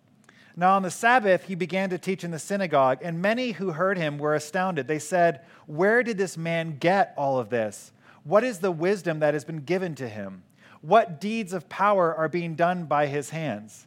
Now, 0.55 0.77
on 0.77 0.83
the 0.83 0.91
Sabbath, 0.91 1.45
he 1.45 1.55
began 1.55 1.89
to 1.89 1.97
teach 1.97 2.23
in 2.23 2.33
the 2.33 2.39
synagogue, 2.39 2.99
and 3.01 3.23
many 3.23 3.53
who 3.53 3.73
heard 3.73 3.97
him 3.97 4.19
were 4.19 4.35
astounded. 4.35 4.89
They 4.89 4.99
said, 4.99 5.41
Where 5.67 6.03
did 6.03 6.19
this 6.19 6.37
man 6.37 6.77
get 6.79 7.15
all 7.17 7.39
of 7.39 7.49
this? 7.49 7.93
What 8.25 8.45
is 8.45 8.59
the 8.59 8.73
wisdom 8.73 9.21
that 9.21 9.33
has 9.33 9.47
been 9.47 9.61
given 9.61 9.95
to 9.95 10.07
him? 10.09 10.43
What 10.85 11.19
deeds 11.19 11.55
of 11.55 11.71
power 11.71 12.15
are 12.15 12.29
being 12.29 12.57
done 12.57 12.85
by 12.85 13.07
his 13.07 13.31
hands? 13.31 13.87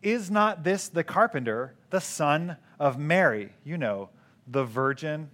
Is 0.00 0.30
not 0.30 0.62
this 0.62 0.88
the 0.88 1.02
carpenter, 1.02 1.74
the 1.90 2.00
son 2.00 2.56
of 2.78 3.00
Mary? 3.00 3.52
You 3.64 3.76
know, 3.76 4.10
the 4.46 4.62
virgin. 4.62 5.30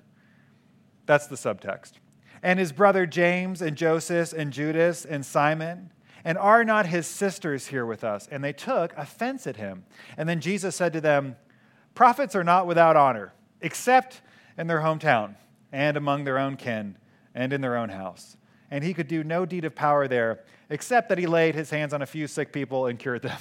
That's 1.05 1.27
the 1.27 1.37
subtext. 1.37 1.93
And 2.43 2.59
his 2.59 2.73
brother 2.73 3.05
James 3.05 3.61
and 3.61 3.77
Joseph 3.77 4.33
and 4.33 4.55
Judas 4.55 5.05
and 5.05 5.27
Simon 5.27 5.93
and 6.25 6.39
are 6.39 6.65
not 6.65 6.87
his 6.87 7.07
sisters 7.07 7.67
here 7.67 7.85
with 7.85 8.05
us? 8.05 8.27
And 8.31 8.43
they 8.43 8.55
took 8.55 8.97
offense 8.97 9.47
at 9.47 9.57
him. 9.57 9.85
And 10.17 10.27
then 10.27 10.41
Jesus 10.41 10.75
said 10.75 10.95
to 10.95 11.01
them, 11.03 11.37
Prophets 11.95 12.35
are 12.35 12.45
not 12.45 12.67
without 12.67 12.97
honor, 12.97 13.35
except 13.61 14.23
in 14.57 14.67
their 14.67 14.81
hometown 14.81 15.35
and 15.73 15.99
among 15.99 16.25
their 16.25 16.39
own 16.39 16.57
kin 16.57 16.97
and 17.35 17.53
in 17.53 17.61
their 17.61 17.77
own 17.77 17.91
house. 17.91 18.39
And 18.71 18.83
he 18.83 18.95
could 18.95 19.09
do 19.09 19.23
no 19.23 19.45
deed 19.45 19.67
of 19.67 19.75
power 19.75 20.09
there, 20.09 20.45
except 20.73 21.11
that 21.11 21.19
he 21.19 21.27
laid 21.27 21.55
his 21.55 21.69
hands 21.69 21.93
on 21.93 22.01
a 22.01 22.07
few 22.07 22.27
sick 22.27 22.51
people 22.51 22.87
and 22.87 22.99
cured 22.99 23.21
them. 23.21 23.39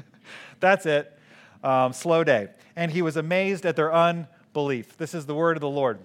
That's 0.60 0.86
it. 0.86 1.18
Um, 1.62 1.92
slow 1.92 2.24
day. 2.24 2.48
And 2.74 2.90
he 2.90 3.02
was 3.02 3.18
amazed 3.18 3.66
at 3.66 3.76
their 3.76 3.92
unbelief. 3.92 4.96
This 4.96 5.12
is 5.12 5.26
the 5.26 5.34
word 5.34 5.58
of 5.58 5.60
the 5.60 5.68
Lord. 5.68 5.98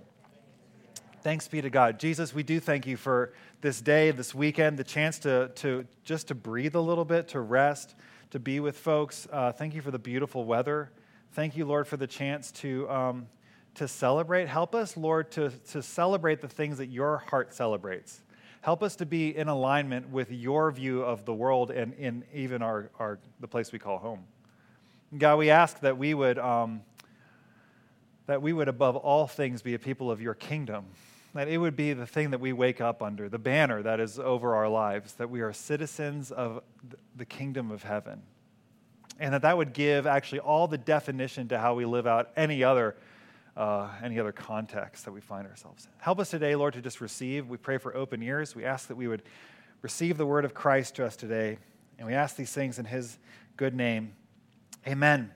Thanks 1.22 1.48
be 1.48 1.62
to 1.62 1.70
God. 1.70 2.00
Jesus, 2.00 2.34
we 2.34 2.44
do 2.44 2.60
thank 2.60 2.86
you 2.86 2.98
for 2.98 3.32
this 3.62 3.80
day, 3.80 4.12
this 4.12 4.36
weekend, 4.36 4.78
the 4.78 4.84
chance 4.84 5.20
to, 5.20 5.52
to 5.56 5.88
just 6.04 6.28
to 6.28 6.36
breathe 6.36 6.76
a 6.76 6.82
little 6.82 7.06
bit, 7.06 7.30
to 7.30 7.40
rest, 7.40 7.96
to 8.32 8.40
be 8.40 8.60
with 8.60 8.78
folks. 8.78 9.26
Uh, 9.32 9.54
thank 9.54 9.74
you 9.74 9.82
for 9.82 9.92
the 9.92 10.00
beautiful 10.00 10.44
weather. 10.44 10.92
Thank 11.32 11.56
you, 11.56 11.64
Lord, 11.64 11.88
for 11.88 11.96
the 11.96 12.08
chance 12.08 12.52
to, 12.52 12.90
um, 12.90 13.28
to 13.76 13.88
celebrate. 13.88 14.50
Help 14.50 14.76
us, 14.76 14.98
Lord, 14.98 15.32
to, 15.32 15.50
to 15.72 15.82
celebrate 15.82 16.42
the 16.42 16.50
things 16.50 16.78
that 16.80 16.88
your 16.88 17.20
heart 17.20 17.54
celebrates. 17.54 18.22
Help 18.68 18.84
us 18.84 18.98
to 18.98 19.06
be 19.06 19.34
in 19.34 19.48
alignment 19.48 20.10
with 20.10 20.30
your 20.30 20.70
view 20.74 21.02
of 21.02 21.24
the 21.24 21.34
world 21.34 21.72
and 21.72 21.94
in 21.94 22.26
even 22.34 22.62
our, 22.62 22.90
our, 23.00 23.18
the 23.40 23.48
place 23.48 23.72
we 23.72 23.80
call 23.80 23.98
home. 23.98 24.26
God, 25.18 25.38
we 25.38 25.50
ask 25.50 25.80
that 25.80 25.98
we 25.98 26.14
would, 26.14 26.38
um, 26.38 26.82
that 28.26 28.42
we 28.42 28.52
would 28.52 28.68
above 28.68 28.98
all 28.98 29.26
things 29.26 29.62
be 29.62 29.74
a 29.74 29.80
people 29.80 30.12
of 30.12 30.22
your 30.22 30.34
kingdom 30.34 30.84
that 31.34 31.48
it 31.48 31.58
would 31.60 31.78
be 31.78 31.94
the 31.94 32.06
thing 32.06 32.32
that 32.32 32.42
we 32.42 32.52
wake 32.52 32.82
up 32.82 33.02
under, 33.02 33.30
the 33.30 33.40
banner 33.40 33.82
that 33.84 34.02
is 34.02 34.20
over 34.20 34.54
our 34.54 34.68
lives, 34.68 35.14
that 35.14 35.30
we 35.30 35.40
are 35.40 35.54
citizens 35.54 36.30
of 36.30 36.62
the 37.16 37.26
kingdom 37.26 37.72
of 37.72 37.84
heaven. 37.84 38.22
And 39.18 39.34
that 39.34 39.44
that 39.44 39.56
would 39.56 39.72
give 39.72 40.06
actually 40.06 40.40
all 40.40 40.68
the 40.68 40.78
definition 40.78 41.48
to 41.48 41.58
how 41.58 41.74
we 41.74 41.86
live 41.86 42.06
out 42.06 42.32
any 42.36 42.66
other, 42.66 42.98
uh, 43.58 43.90
any 44.04 44.20
other 44.20 44.32
context 44.32 45.04
that 45.06 45.12
we 45.12 45.20
find 45.20 45.48
ourselves 45.48 45.86
in. 45.86 45.92
Help 45.98 46.20
us 46.20 46.30
today, 46.30 46.56
Lord, 46.56 46.76
to 46.76 46.82
just 46.82 47.02
receive. 47.02 47.50
We 47.50 47.58
pray 47.58 47.80
for 47.80 47.96
open 47.98 48.22
ears. 48.22 48.56
We 48.56 48.64
ask 48.64 48.88
that 48.88 48.96
we 48.96 49.08
would 49.08 49.24
receive 49.82 50.18
the 50.18 50.26
word 50.28 50.46
of 50.46 50.54
Christ 50.54 50.96
to 50.96 51.06
us 51.06 51.16
today. 51.16 51.58
And 51.98 52.08
we 52.08 52.14
ask 52.14 52.36
these 52.36 52.52
things 52.52 52.78
in 52.78 52.86
his 52.86 53.18
good 53.58 53.74
name. 53.74 54.14
Amen. 54.88 55.32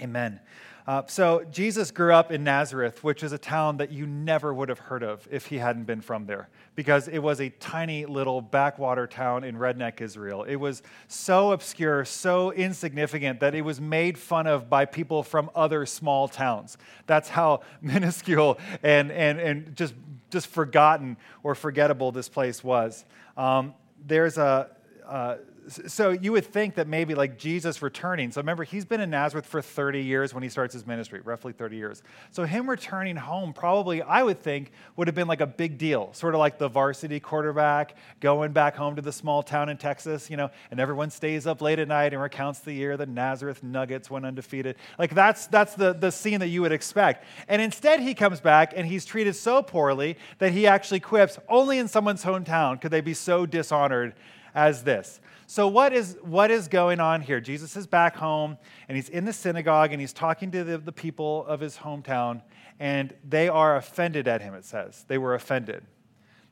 Amen. 0.00 0.40
Uh, 0.84 1.02
so, 1.06 1.44
Jesus 1.50 1.92
grew 1.92 2.12
up 2.12 2.32
in 2.32 2.42
Nazareth, 2.42 3.04
which 3.04 3.22
is 3.22 3.30
a 3.30 3.38
town 3.38 3.76
that 3.76 3.92
you 3.92 4.04
never 4.04 4.52
would 4.52 4.68
have 4.68 4.80
heard 4.80 5.04
of 5.04 5.28
if 5.30 5.46
he 5.46 5.58
hadn't 5.58 5.84
been 5.84 6.00
from 6.00 6.26
there, 6.26 6.48
because 6.74 7.06
it 7.06 7.20
was 7.20 7.40
a 7.40 7.50
tiny 7.50 8.04
little 8.04 8.40
backwater 8.40 9.06
town 9.06 9.44
in 9.44 9.56
redneck 9.56 10.00
Israel. 10.00 10.42
It 10.42 10.56
was 10.56 10.82
so 11.06 11.52
obscure, 11.52 12.04
so 12.04 12.52
insignificant 12.52 13.38
that 13.40 13.54
it 13.54 13.62
was 13.62 13.80
made 13.80 14.18
fun 14.18 14.48
of 14.48 14.68
by 14.68 14.84
people 14.84 15.22
from 15.22 15.50
other 15.54 15.86
small 15.86 16.26
towns. 16.26 16.76
That's 17.06 17.28
how 17.28 17.60
minuscule 17.80 18.58
and, 18.82 19.12
and, 19.12 19.38
and 19.38 19.76
just, 19.76 19.94
just 20.30 20.48
forgotten 20.48 21.16
or 21.44 21.54
forgettable 21.54 22.10
this 22.10 22.28
place 22.28 22.64
was. 22.64 23.04
Um, 23.36 23.74
there's 24.04 24.36
a. 24.36 24.70
Uh, 25.06 25.36
so 25.68 26.10
you 26.10 26.32
would 26.32 26.44
think 26.44 26.74
that 26.74 26.88
maybe 26.88 27.14
like 27.14 27.38
Jesus 27.38 27.82
returning. 27.82 28.32
So 28.32 28.40
remember, 28.40 28.64
he's 28.64 28.84
been 28.84 29.00
in 29.00 29.10
Nazareth 29.10 29.46
for 29.46 29.62
30 29.62 30.02
years 30.02 30.34
when 30.34 30.42
he 30.42 30.48
starts 30.48 30.74
his 30.74 30.86
ministry, 30.86 31.20
roughly 31.20 31.52
30 31.52 31.76
years. 31.76 32.02
So 32.30 32.44
him 32.44 32.68
returning 32.68 33.16
home 33.16 33.52
probably, 33.52 34.02
I 34.02 34.22
would 34.22 34.40
think, 34.40 34.72
would 34.96 35.06
have 35.08 35.14
been 35.14 35.28
like 35.28 35.40
a 35.40 35.46
big 35.46 35.78
deal, 35.78 36.12
sort 36.14 36.34
of 36.34 36.40
like 36.40 36.58
the 36.58 36.68
varsity 36.68 37.20
quarterback 37.20 37.96
going 38.20 38.52
back 38.52 38.74
home 38.74 38.96
to 38.96 39.02
the 39.02 39.12
small 39.12 39.42
town 39.42 39.68
in 39.68 39.76
Texas, 39.76 40.28
you 40.28 40.36
know, 40.36 40.50
and 40.70 40.80
everyone 40.80 41.10
stays 41.10 41.46
up 41.46 41.60
late 41.60 41.78
at 41.78 41.88
night 41.88 42.12
and 42.12 42.20
recounts 42.20 42.60
the 42.60 42.72
year 42.72 42.96
the 42.96 43.06
Nazareth 43.06 43.62
Nuggets 43.62 44.10
went 44.10 44.26
undefeated. 44.26 44.76
Like 44.98 45.14
that's 45.14 45.46
that's 45.46 45.74
the, 45.74 45.92
the 45.92 46.10
scene 46.10 46.40
that 46.40 46.48
you 46.48 46.62
would 46.62 46.72
expect. 46.72 47.24
And 47.46 47.62
instead 47.62 48.00
he 48.00 48.14
comes 48.14 48.40
back 48.40 48.72
and 48.74 48.86
he's 48.86 49.04
treated 49.04 49.36
so 49.36 49.62
poorly 49.62 50.16
that 50.38 50.52
he 50.52 50.66
actually 50.66 51.00
quips, 51.00 51.38
only 51.48 51.78
in 51.78 51.88
someone's 51.88 52.24
hometown 52.24 52.80
could 52.80 52.90
they 52.90 53.00
be 53.00 53.14
so 53.14 53.46
dishonored 53.46 54.14
as 54.54 54.84
this. 54.84 55.20
So, 55.46 55.68
what 55.68 55.92
is, 55.92 56.16
what 56.22 56.50
is 56.50 56.68
going 56.68 57.00
on 57.00 57.20
here? 57.20 57.40
Jesus 57.40 57.76
is 57.76 57.86
back 57.86 58.16
home 58.16 58.56
and 58.88 58.96
he's 58.96 59.08
in 59.08 59.24
the 59.24 59.32
synagogue 59.32 59.92
and 59.92 60.00
he's 60.00 60.12
talking 60.12 60.50
to 60.52 60.64
the, 60.64 60.78
the 60.78 60.92
people 60.92 61.44
of 61.46 61.60
his 61.60 61.76
hometown, 61.76 62.42
and 62.80 63.14
they 63.28 63.48
are 63.48 63.76
offended 63.76 64.26
at 64.28 64.40
him, 64.40 64.54
it 64.54 64.64
says. 64.64 65.04
They 65.08 65.18
were 65.18 65.34
offended. 65.34 65.84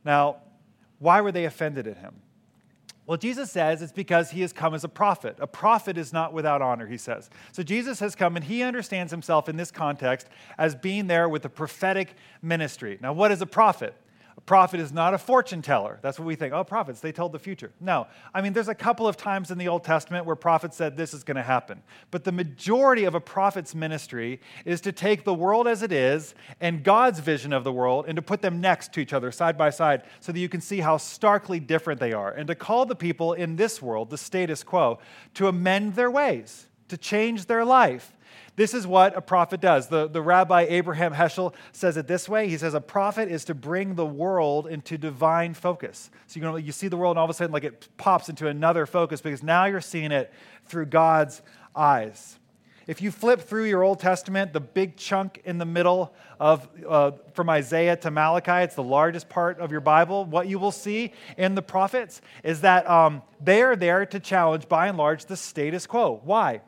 Now, 0.05 0.37
why 0.99 1.21
were 1.21 1.33
they 1.33 1.47
offended 1.47 1.87
at 1.87 1.97
him? 1.97 2.15
Well, 3.07 3.19
Jesus 3.19 3.51
says 3.51 3.83
it's 3.83 3.91
because 3.91 4.31
he 4.31 4.43
has 4.43 4.53
come 4.53 4.73
as 4.73 4.85
a 4.85 4.89
prophet. 4.89 5.37
A 5.41 5.47
prophet 5.47 5.99
is 5.99 6.13
not 6.13 6.33
without 6.33 6.63
honor, 6.63 6.87
he 6.87 6.97
says. 6.97 7.29
So 7.51 7.65
Jesus 7.65 7.99
has 7.99 8.15
come 8.15 8.37
and 8.37 8.45
he 8.45 8.63
understands 8.63 9.11
himself 9.11 9.49
in 9.49 9.57
this 9.57 9.73
context 9.73 10.29
as 10.59 10.77
being 10.77 11.09
there 11.09 11.29
with 11.29 11.45
a 11.45 11.49
prophetic 11.49 12.15
ministry. 12.41 12.99
Now, 13.01 13.13
what 13.13 13.33
is 13.33 13.43
a 13.43 13.47
prophet? 13.47 13.97
A 14.41 14.43
prophet 14.51 14.81
is 14.81 14.91
not 14.91 15.13
a 15.13 15.19
fortune 15.19 15.61
teller. 15.61 15.99
That's 16.01 16.19
what 16.19 16.25
we 16.25 16.35
think. 16.35 16.55
Oh, 16.55 16.65
prophets, 16.65 17.01
they 17.01 17.13
told 17.13 17.33
the 17.33 17.39
future. 17.39 17.73
No. 17.79 18.07
I 18.33 18.41
mean, 18.41 18.55
there's 18.55 18.69
a 18.69 18.75
couple 18.75 19.07
of 19.07 19.19
times 19.19 19.51
in 19.51 19.59
the 19.59 19.69
Old 19.69 19.85
Testament 19.85 20.25
where 20.25 20.35
prophets 20.35 20.79
said 20.79 20.97
this 20.97 21.13
is 21.13 21.23
going 21.23 21.37
to 21.37 21.43
happen. 21.43 21.83
But 22.11 22.25
the 22.25 22.33
majority 22.33 23.05
of 23.05 23.15
a 23.15 23.21
prophet's 23.21 23.75
ministry 23.75 24.41
is 24.65 24.81
to 24.81 24.93
take 24.93 25.25
the 25.25 25.35
world 25.35 25.69
as 25.69 25.83
it 25.83 25.93
is 25.93 26.35
and 26.59 26.83
God's 26.83 27.21
vision 27.21 27.53
of 27.53 27.65
the 27.65 27.73
world 27.73 28.07
and 28.09 28.17
to 28.17 28.23
put 28.23 28.41
them 28.41 28.63
next 28.63 28.95
to 28.95 29.01
each 29.01 29.13
other, 29.13 29.31
side 29.31 29.59
by 29.59 29.69
side, 29.69 30.05
so 30.21 30.33
that 30.33 30.41
you 30.41 30.49
can 30.49 30.63
see 30.63 30.81
how 30.81 30.97
starkly 30.97 31.61
different 31.61 32.01
they 32.01 32.15
are. 32.15 32.31
And 32.31 32.47
to 32.47 32.55
call 32.55 32.87
the 32.87 32.97
people 32.97 33.35
in 33.35 33.57
this 33.57 33.83
world, 33.83 34.09
the 34.09 34.19
status 34.19 34.63
quo, 34.63 35.01
to 35.35 35.49
amend 35.49 35.97
their 35.97 36.11
ways, 36.11 36.67
to 36.89 36.97
change 36.97 37.45
their 37.45 37.65
life 37.65 38.17
this 38.57 38.75
is 38.75 38.87
what 38.87 39.17
a 39.17 39.21
prophet 39.21 39.61
does. 39.61 39.89
The, 39.89 40.09
the 40.09 40.21
rabbi 40.21 40.63
Abraham 40.69 41.15
Heschel 41.15 41.55
says 41.73 41.97
it 41.97 42.07
this 42.07 42.29
way. 42.29 42.49
He 42.49 42.59
says, 42.59 42.75
A 42.75 42.81
prophet 42.81 43.31
is 43.31 43.45
to 43.47 43.55
bring 43.55 43.95
the 43.95 44.07
world 44.07 44.67
into 44.67 44.99
divine 44.99 45.55
focus. 45.55 46.11
So 46.27 46.41
you, 46.41 46.57
you 46.59 46.73
see 46.73 46.89
the 46.89 46.97
world, 46.97 47.13
and 47.13 47.19
all 47.19 47.25
of 47.25 47.31
a 47.31 47.35
sudden, 47.35 47.53
like 47.53 47.65
it 47.65 47.89
pops 47.97 48.29
into 48.29 48.49
another 48.49 48.87
focus 48.87 49.21
because 49.21 49.43
now 49.43 49.65
you're 49.67 49.81
seeing 49.81 50.13
it 50.13 50.33
through 50.67 50.87
God's 50.87 51.43
eyes. 51.75 52.39
If 52.87 53.01
you 53.01 53.13
flip 53.13 53.43
through 53.43 53.67
your 53.67 53.85
Old 53.85 54.01
Testament, 54.01 54.53
the 54.53 54.61
big 54.61 54.97
chunk 54.97 55.41
in 55.45 55.59
the 55.59 55.65
middle 55.65 56.13
of 56.41 56.69
uh, 56.89 57.13
from 57.35 57.49
Isaiah 57.49 57.95
to 57.99 58.11
Malachi, 58.11 58.65
it's 58.65 58.75
the 58.75 58.83
largest 58.83 59.29
part 59.29 59.61
of 59.61 59.71
your 59.71 59.81
Bible. 59.81 60.25
What 60.25 60.49
you 60.49 60.59
will 60.59 60.73
see 60.73 61.13
in 61.37 61.55
the 61.55 61.63
prophets 61.63 62.21
is 62.43 62.63
that 62.63 62.91
um, 62.91 63.23
they 63.41 63.63
are 63.63 63.77
there 63.77 64.07
to 64.07 64.19
challenge, 64.19 64.69
by 64.69 64.89
and 64.89 64.99
large, 64.99 65.27
the 65.27 65.37
status 65.37 65.87
quo. 65.87 66.21
Why? 66.25 66.63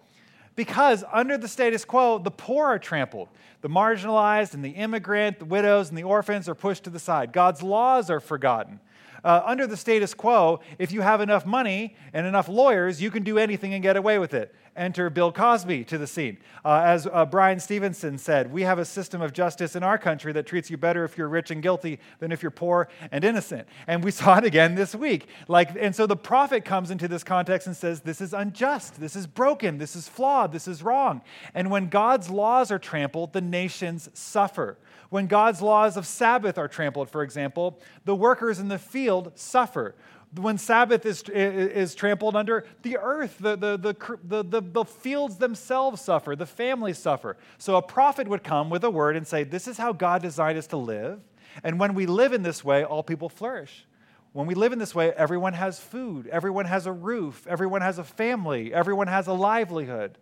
Because 0.55 1.03
under 1.13 1.39
the 1.39 1.49
status 1.49 1.85
quo, 1.85 2.19
the 2.19 2.31
poor 2.31 2.67
are 2.67 2.79
trampled. 2.79 3.29
The 3.63 3.69
marginalized 3.69 4.55
and 4.55 4.65
the 4.65 4.71
immigrant, 4.71 5.39
the 5.39 5.45
widows 5.45 5.89
and 5.89 5.97
the 5.97 6.03
orphans 6.03 6.49
are 6.49 6.55
pushed 6.55 6.85
to 6.85 6.91
the 6.91 6.99
side. 6.99 7.33
God's 7.33 7.63
laws 7.63 8.11
are 8.11 8.21
forgotten. 8.21 8.81
Uh, 9.25 9.41
under 9.45 9.67
the 9.67 9.77
status 9.77 10.15
quo, 10.15 10.61
if 10.79 10.91
you 10.91 11.01
have 11.01 11.21
enough 11.21 11.47
money 11.47 11.97
and 12.13 12.27
enough 12.27 12.49
lawyers, 12.49 13.01
you 13.01 13.11
can 13.11 13.23
do 13.23 13.39
anything 13.39 13.73
and 13.73 13.83
get 13.83 13.97
away 13.97 14.19
with 14.19 14.35
it 14.35 14.55
enter 14.77 15.11
Bill 15.11 15.33
Cosby 15.33 15.85
to 15.85 15.99
the 15.99 16.07
scene. 16.07 16.39
Uh, 16.65 16.83
as 16.85 17.07
uh, 17.11 17.25
Bryan 17.27 17.61
Stevenson 17.61 18.19
said, 18.19 18.53
we 18.53 18.63
have 18.63 18.79
a 18.79 18.85
system 18.85 19.21
of 19.21 19.33
justice 19.33 19.77
in 19.77 19.83
our 19.83 19.99
country 19.99 20.33
that 20.33 20.47
treats 20.47 20.71
you 20.71 20.77
better 20.77 21.05
if 21.05 21.19
you're 21.19 21.29
rich 21.29 21.51
and 21.51 21.63
guilty 21.63 21.99
than 22.19 22.33
if 22.33 22.43
you're 22.43 22.51
poor 22.51 22.89
and 23.11 23.25
innocent. 23.25 23.69
And 23.87 24.03
we 24.03 24.11
saw 24.13 24.39
it 24.39 24.45
again 24.45 24.75
this 24.75 24.95
week. 24.95 25.29
Like, 25.49 25.71
and 25.79 25.95
so 25.95 26.07
the 26.07 26.17
prophet 26.17 26.65
comes 26.65 26.91
into 26.91 27.09
this 27.09 27.25
context 27.25 27.67
and 27.67 27.77
says, 27.77 28.01
This 28.01 28.21
is 28.21 28.33
unjust, 28.33 29.01
this 29.01 29.17
is 29.17 29.27
broken, 29.27 29.79
this 29.79 29.97
is 29.97 30.09
flawed, 30.09 30.53
this 30.53 30.69
is 30.69 30.83
wrong. 30.83 31.23
And 31.55 31.71
when 31.71 31.89
God's 31.89 32.31
laws 32.31 32.71
are 32.71 32.79
trampled, 32.79 33.33
the 33.33 33.41
nations 33.41 34.09
suffer. 34.15 34.79
When 35.11 35.27
God's 35.27 35.61
laws 35.61 35.99
of 35.99 36.07
Sabbath 36.07 36.57
are 36.57 36.69
trampled, 36.69 37.11
for 37.11 37.23
example, 37.23 37.79
the 38.07 38.15
workers 38.15 38.59
in 38.59 38.69
the 38.69 38.79
field 38.79 39.33
suffer 39.35 39.95
when 40.35 40.57
Sabbath 40.57 41.05
is, 41.05 41.23
is 41.29 41.95
trampled 41.95 42.37
under, 42.37 42.65
the 42.83 42.97
earth, 42.97 43.37
the, 43.39 43.57
the, 43.57 43.77
the, 43.77 44.43
the, 44.43 44.61
the 44.63 44.85
fields 44.85 45.37
themselves 45.37 46.01
suffer, 46.01 46.35
the 46.35 46.47
families 46.47 46.99
suffer. 46.99 47.37
So 47.59 47.77
a 47.77 47.83
prophet 47.83 48.27
would 48.29 48.43
come 48.43 48.71
with 48.71 48.83
a 48.85 48.91
word 48.91 49.17
and 49.17 49.27
say, 49.27 49.45
This 49.45 49.69
is 49.69 49.77
how 49.77 49.93
God 49.93 50.23
designed 50.23 50.57
us 50.57 50.67
to 50.69 50.79
live. 50.79 51.21
And 51.63 51.79
when 51.79 51.95
we 51.95 52.07
live 52.07 52.33
in 52.33 52.43
this 52.43 52.65
way, 52.65 52.85
all 52.85 53.03
people 53.03 53.29
flourish. 53.29 53.87
When 54.33 54.47
we 54.47 54.55
live 54.55 54.73
in 54.73 54.79
this 54.79 54.95
way, 54.95 55.13
everyone 55.13 55.53
has 55.53 55.79
food, 55.79 56.27
everyone 56.29 56.65
has 56.65 56.87
a 56.87 56.93
roof, 56.93 57.47
everyone 57.47 57.83
has 57.83 57.99
a 57.99 58.05
family, 58.05 58.73
everyone 58.73 59.09
has 59.09 59.27
a 59.27 59.35
livelihood. 59.35 60.17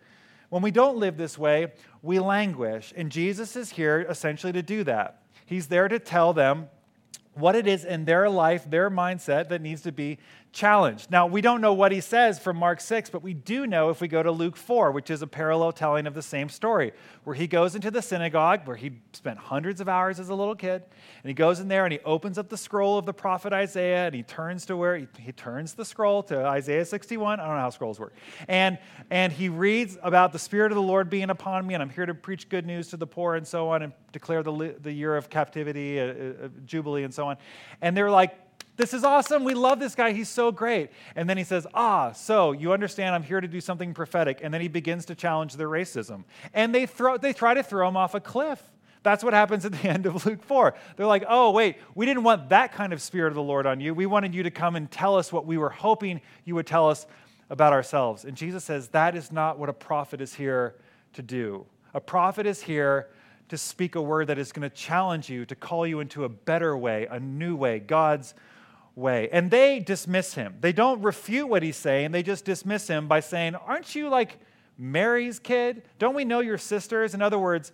When 0.48 0.62
we 0.62 0.72
don't 0.72 0.96
live 0.96 1.16
this 1.16 1.38
way, 1.38 1.72
we 2.02 2.18
languish. 2.18 2.92
And 2.96 3.12
Jesus 3.12 3.54
is 3.54 3.70
here 3.70 4.04
essentially 4.08 4.52
to 4.54 4.62
do 4.62 4.82
that. 4.82 5.22
He's 5.46 5.68
there 5.68 5.86
to 5.86 6.00
tell 6.00 6.32
them 6.32 6.68
what 7.40 7.56
it 7.56 7.66
is 7.66 7.84
in 7.84 8.04
their 8.04 8.28
life, 8.28 8.68
their 8.68 8.90
mindset 8.90 9.48
that 9.48 9.60
needs 9.62 9.82
to 9.82 9.92
be 9.92 10.18
challenged. 10.52 11.10
Now, 11.10 11.26
we 11.26 11.40
don't 11.40 11.60
know 11.60 11.72
what 11.72 11.92
he 11.92 12.00
says 12.00 12.38
from 12.38 12.56
Mark 12.56 12.80
6, 12.80 13.10
but 13.10 13.22
we 13.22 13.34
do 13.34 13.66
know 13.66 13.90
if 13.90 14.00
we 14.00 14.08
go 14.08 14.22
to 14.22 14.32
Luke 14.32 14.56
4, 14.56 14.90
which 14.90 15.08
is 15.08 15.22
a 15.22 15.26
parallel 15.26 15.70
telling 15.70 16.06
of 16.06 16.14
the 16.14 16.22
same 16.22 16.48
story, 16.48 16.92
where 17.22 17.36
he 17.36 17.46
goes 17.46 17.76
into 17.76 17.90
the 17.90 18.02
synagogue 18.02 18.66
where 18.66 18.76
he 18.76 18.92
spent 19.12 19.38
hundreds 19.38 19.80
of 19.80 19.88
hours 19.88 20.18
as 20.18 20.28
a 20.28 20.34
little 20.34 20.56
kid, 20.56 20.82
and 21.22 21.28
he 21.28 21.34
goes 21.34 21.60
in 21.60 21.68
there 21.68 21.84
and 21.84 21.92
he 21.92 22.00
opens 22.00 22.36
up 22.36 22.48
the 22.48 22.56
scroll 22.56 22.98
of 22.98 23.06
the 23.06 23.12
prophet 23.12 23.52
Isaiah, 23.52 24.06
and 24.06 24.14
he 24.14 24.22
turns 24.22 24.66
to 24.66 24.76
where 24.76 24.96
he, 24.96 25.06
he 25.20 25.32
turns 25.32 25.74
the 25.74 25.84
scroll 25.84 26.22
to 26.24 26.44
Isaiah 26.44 26.84
61. 26.84 27.38
I 27.38 27.46
don't 27.46 27.54
know 27.54 27.60
how 27.60 27.70
scrolls 27.70 28.00
work. 28.00 28.14
And, 28.48 28.78
and 29.10 29.32
he 29.32 29.48
reads 29.48 29.98
about 30.02 30.32
the 30.32 30.38
Spirit 30.38 30.72
of 30.72 30.76
the 30.76 30.82
Lord 30.82 31.08
being 31.08 31.30
upon 31.30 31.66
me, 31.66 31.74
and 31.74 31.82
I'm 31.82 31.90
here 31.90 32.06
to 32.06 32.14
preach 32.14 32.48
good 32.48 32.66
news 32.66 32.88
to 32.88 32.96
the 32.96 33.06
poor 33.06 33.36
and 33.36 33.46
so 33.46 33.68
on, 33.68 33.82
and 33.82 33.92
declare 34.10 34.42
the, 34.42 34.74
the 34.80 34.92
year 34.92 35.16
of 35.16 35.30
captivity, 35.30 36.00
uh, 36.00 36.04
uh, 36.04 36.48
Jubilee, 36.64 37.04
and 37.04 37.14
so 37.14 37.28
on. 37.28 37.36
And 37.80 37.96
they're 37.96 38.10
like, 38.10 38.36
this 38.80 38.94
is 38.94 39.04
awesome. 39.04 39.44
We 39.44 39.54
love 39.54 39.78
this 39.78 39.94
guy. 39.94 40.12
He's 40.12 40.28
so 40.28 40.50
great. 40.50 40.90
And 41.14 41.28
then 41.28 41.36
he 41.36 41.44
says, 41.44 41.66
Ah, 41.74 42.12
so 42.12 42.52
you 42.52 42.72
understand 42.72 43.14
I'm 43.14 43.22
here 43.22 43.40
to 43.40 43.48
do 43.48 43.60
something 43.60 43.92
prophetic. 43.92 44.40
And 44.42 44.52
then 44.52 44.60
he 44.60 44.68
begins 44.68 45.04
to 45.06 45.14
challenge 45.14 45.56
their 45.56 45.68
racism. 45.68 46.24
And 46.54 46.74
they, 46.74 46.86
throw, 46.86 47.18
they 47.18 47.32
try 47.32 47.54
to 47.54 47.62
throw 47.62 47.86
him 47.86 47.96
off 47.96 48.14
a 48.14 48.20
cliff. 48.20 48.62
That's 49.02 49.22
what 49.22 49.34
happens 49.34 49.64
at 49.64 49.72
the 49.72 49.88
end 49.88 50.06
of 50.06 50.24
Luke 50.24 50.42
4. 50.42 50.74
They're 50.96 51.06
like, 51.06 51.24
oh, 51.28 51.50
wait, 51.50 51.76
we 51.94 52.06
didn't 52.06 52.22
want 52.22 52.48
that 52.48 52.72
kind 52.72 52.92
of 52.92 53.02
spirit 53.02 53.28
of 53.28 53.34
the 53.34 53.42
Lord 53.42 53.66
on 53.66 53.80
you. 53.80 53.94
We 53.94 54.06
wanted 54.06 54.34
you 54.34 54.42
to 54.44 54.50
come 54.50 54.76
and 54.76 54.90
tell 54.90 55.16
us 55.16 55.32
what 55.32 55.46
we 55.46 55.58
were 55.58 55.70
hoping 55.70 56.20
you 56.44 56.54
would 56.54 56.66
tell 56.66 56.88
us 56.88 57.06
about 57.50 57.72
ourselves. 57.72 58.24
And 58.24 58.36
Jesus 58.36 58.64
says, 58.64 58.88
that 58.88 59.14
is 59.14 59.30
not 59.30 59.58
what 59.58 59.68
a 59.68 59.74
prophet 59.74 60.20
is 60.20 60.34
here 60.34 60.76
to 61.14 61.22
do. 61.22 61.66
A 61.92 62.00
prophet 62.00 62.46
is 62.46 62.62
here 62.62 63.08
to 63.48 63.58
speak 63.58 63.96
a 63.96 64.02
word 64.02 64.28
that 64.28 64.38
is 64.38 64.52
going 64.52 64.68
to 64.68 64.74
challenge 64.74 65.28
you, 65.28 65.44
to 65.44 65.56
call 65.56 65.86
you 65.86 66.00
into 66.00 66.24
a 66.24 66.28
better 66.28 66.78
way, 66.78 67.08
a 67.10 67.18
new 67.18 67.56
way, 67.56 67.80
God's 67.80 68.34
way. 69.00 69.28
And 69.32 69.50
they 69.50 69.80
dismiss 69.80 70.34
him. 70.34 70.56
They 70.60 70.72
don't 70.72 71.02
refute 71.02 71.48
what 71.48 71.62
he's 71.62 71.76
saying, 71.76 72.12
they 72.12 72.22
just 72.22 72.44
dismiss 72.44 72.86
him 72.86 73.08
by 73.08 73.20
saying, 73.20 73.54
Aren't 73.54 73.94
you 73.94 74.08
like 74.08 74.38
Mary's 74.78 75.38
kid? 75.38 75.82
Don't 75.98 76.14
we 76.14 76.24
know 76.24 76.40
your 76.40 76.58
sisters? 76.58 77.14
In 77.14 77.22
other 77.22 77.38
words, 77.38 77.72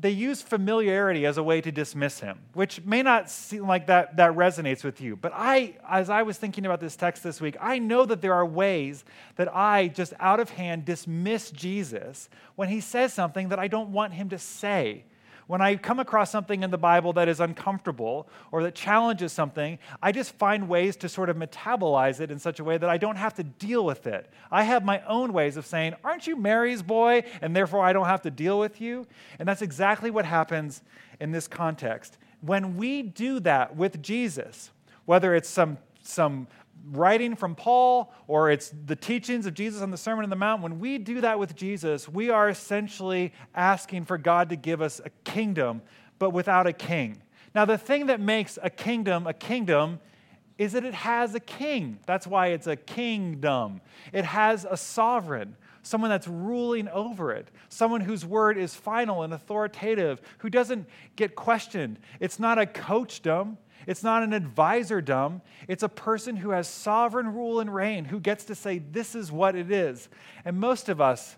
they 0.00 0.10
use 0.10 0.40
familiarity 0.40 1.26
as 1.26 1.36
a 1.36 1.42
way 1.42 1.60
to 1.60 1.70
dismiss 1.70 2.20
him, 2.20 2.38
which 2.54 2.82
may 2.84 3.02
not 3.02 3.30
seem 3.30 3.66
like 3.66 3.86
that, 3.86 4.16
that 4.16 4.32
resonates 4.32 4.82
with 4.82 5.00
you. 5.00 5.16
But 5.16 5.32
I, 5.34 5.76
as 5.88 6.08
I 6.08 6.22
was 6.22 6.38
thinking 6.38 6.64
about 6.64 6.80
this 6.80 6.96
text 6.96 7.22
this 7.22 7.40
week, 7.40 7.56
I 7.60 7.78
know 7.78 8.06
that 8.06 8.22
there 8.22 8.32
are 8.34 8.46
ways 8.46 9.04
that 9.36 9.54
I 9.54 9.88
just 9.88 10.14
out 10.18 10.40
of 10.40 10.50
hand 10.50 10.86
dismiss 10.86 11.50
Jesus 11.50 12.30
when 12.56 12.68
he 12.68 12.80
says 12.80 13.12
something 13.12 13.50
that 13.50 13.58
I 13.58 13.68
don't 13.68 13.92
want 13.92 14.14
him 14.14 14.30
to 14.30 14.38
say 14.38 15.04
When 15.46 15.60
I 15.60 15.76
come 15.76 15.98
across 15.98 16.30
something 16.30 16.62
in 16.62 16.70
the 16.70 16.78
Bible 16.78 17.12
that 17.14 17.28
is 17.28 17.40
uncomfortable 17.40 18.28
or 18.52 18.62
that 18.62 18.74
challenges 18.74 19.32
something, 19.32 19.78
I 20.02 20.12
just 20.12 20.34
find 20.36 20.68
ways 20.68 20.96
to 20.96 21.08
sort 21.08 21.28
of 21.28 21.36
metabolize 21.36 22.20
it 22.20 22.30
in 22.30 22.38
such 22.38 22.60
a 22.60 22.64
way 22.64 22.78
that 22.78 22.88
I 22.88 22.96
don't 22.96 23.16
have 23.16 23.34
to 23.34 23.42
deal 23.42 23.84
with 23.84 24.06
it. 24.06 24.30
I 24.50 24.62
have 24.62 24.84
my 24.84 25.02
own 25.06 25.32
ways 25.32 25.56
of 25.56 25.66
saying, 25.66 25.94
Aren't 26.04 26.26
you 26.26 26.36
Mary's 26.36 26.82
boy? 26.82 27.24
And 27.40 27.54
therefore 27.54 27.84
I 27.84 27.92
don't 27.92 28.06
have 28.06 28.22
to 28.22 28.30
deal 28.30 28.58
with 28.58 28.80
you. 28.80 29.06
And 29.38 29.48
that's 29.48 29.62
exactly 29.62 30.10
what 30.10 30.24
happens 30.24 30.82
in 31.20 31.32
this 31.32 31.48
context. 31.48 32.18
When 32.40 32.76
we 32.76 33.02
do 33.02 33.40
that 33.40 33.76
with 33.76 34.02
Jesus, 34.02 34.70
whether 35.04 35.34
it's 35.34 35.48
some, 35.48 35.78
some 36.02 36.46
writing 36.90 37.36
from 37.36 37.54
Paul 37.54 38.12
or 38.26 38.50
it's 38.50 38.72
the 38.86 38.96
teachings 38.96 39.46
of 39.46 39.54
Jesus 39.54 39.82
on 39.82 39.90
the 39.90 39.96
Sermon 39.96 40.24
on 40.24 40.30
the 40.30 40.36
Mount, 40.36 40.62
when 40.62 40.78
we 40.78 40.98
do 40.98 41.20
that 41.20 41.38
with 41.38 41.54
Jesus, 41.54 42.08
we 42.08 42.30
are 42.30 42.48
essentially 42.48 43.32
asking 43.54 44.04
for 44.04 44.18
God 44.18 44.48
to 44.48 44.56
give 44.56 44.80
us 44.82 45.00
a 45.04 45.10
kingdom, 45.24 45.82
but 46.18 46.30
without 46.30 46.66
a 46.66 46.72
king. 46.72 47.22
Now, 47.54 47.64
the 47.64 47.78
thing 47.78 48.06
that 48.06 48.20
makes 48.20 48.58
a 48.62 48.70
kingdom 48.70 49.26
a 49.26 49.34
kingdom 49.34 50.00
is 50.58 50.72
that 50.72 50.84
it 50.84 50.94
has 50.94 51.34
a 51.34 51.40
king. 51.40 51.98
That's 52.06 52.26
why 52.26 52.48
it's 52.48 52.66
a 52.66 52.76
kingdom. 52.76 53.80
It 54.12 54.24
has 54.24 54.66
a 54.68 54.76
sovereign, 54.76 55.56
someone 55.82 56.10
that's 56.10 56.28
ruling 56.28 56.88
over 56.88 57.32
it, 57.32 57.48
someone 57.68 58.00
whose 58.00 58.24
word 58.24 58.56
is 58.58 58.74
final 58.74 59.22
and 59.22 59.32
authoritative, 59.32 60.20
who 60.38 60.50
doesn't 60.50 60.86
get 61.16 61.34
questioned. 61.34 61.98
It's 62.20 62.38
not 62.38 62.58
a 62.58 62.66
coachdom, 62.66 63.56
it's 63.86 64.02
not 64.02 64.22
an 64.22 64.32
advisor 64.32 65.02
It's 65.68 65.82
a 65.82 65.88
person 65.88 66.36
who 66.36 66.50
has 66.50 66.68
sovereign 66.68 67.34
rule 67.34 67.60
and 67.60 67.74
reign, 67.74 68.04
who 68.04 68.20
gets 68.20 68.44
to 68.46 68.54
say, 68.54 68.78
This 68.78 69.14
is 69.14 69.32
what 69.32 69.56
it 69.56 69.70
is. 69.70 70.08
And 70.44 70.58
most 70.58 70.88
of 70.88 71.00
us 71.00 71.36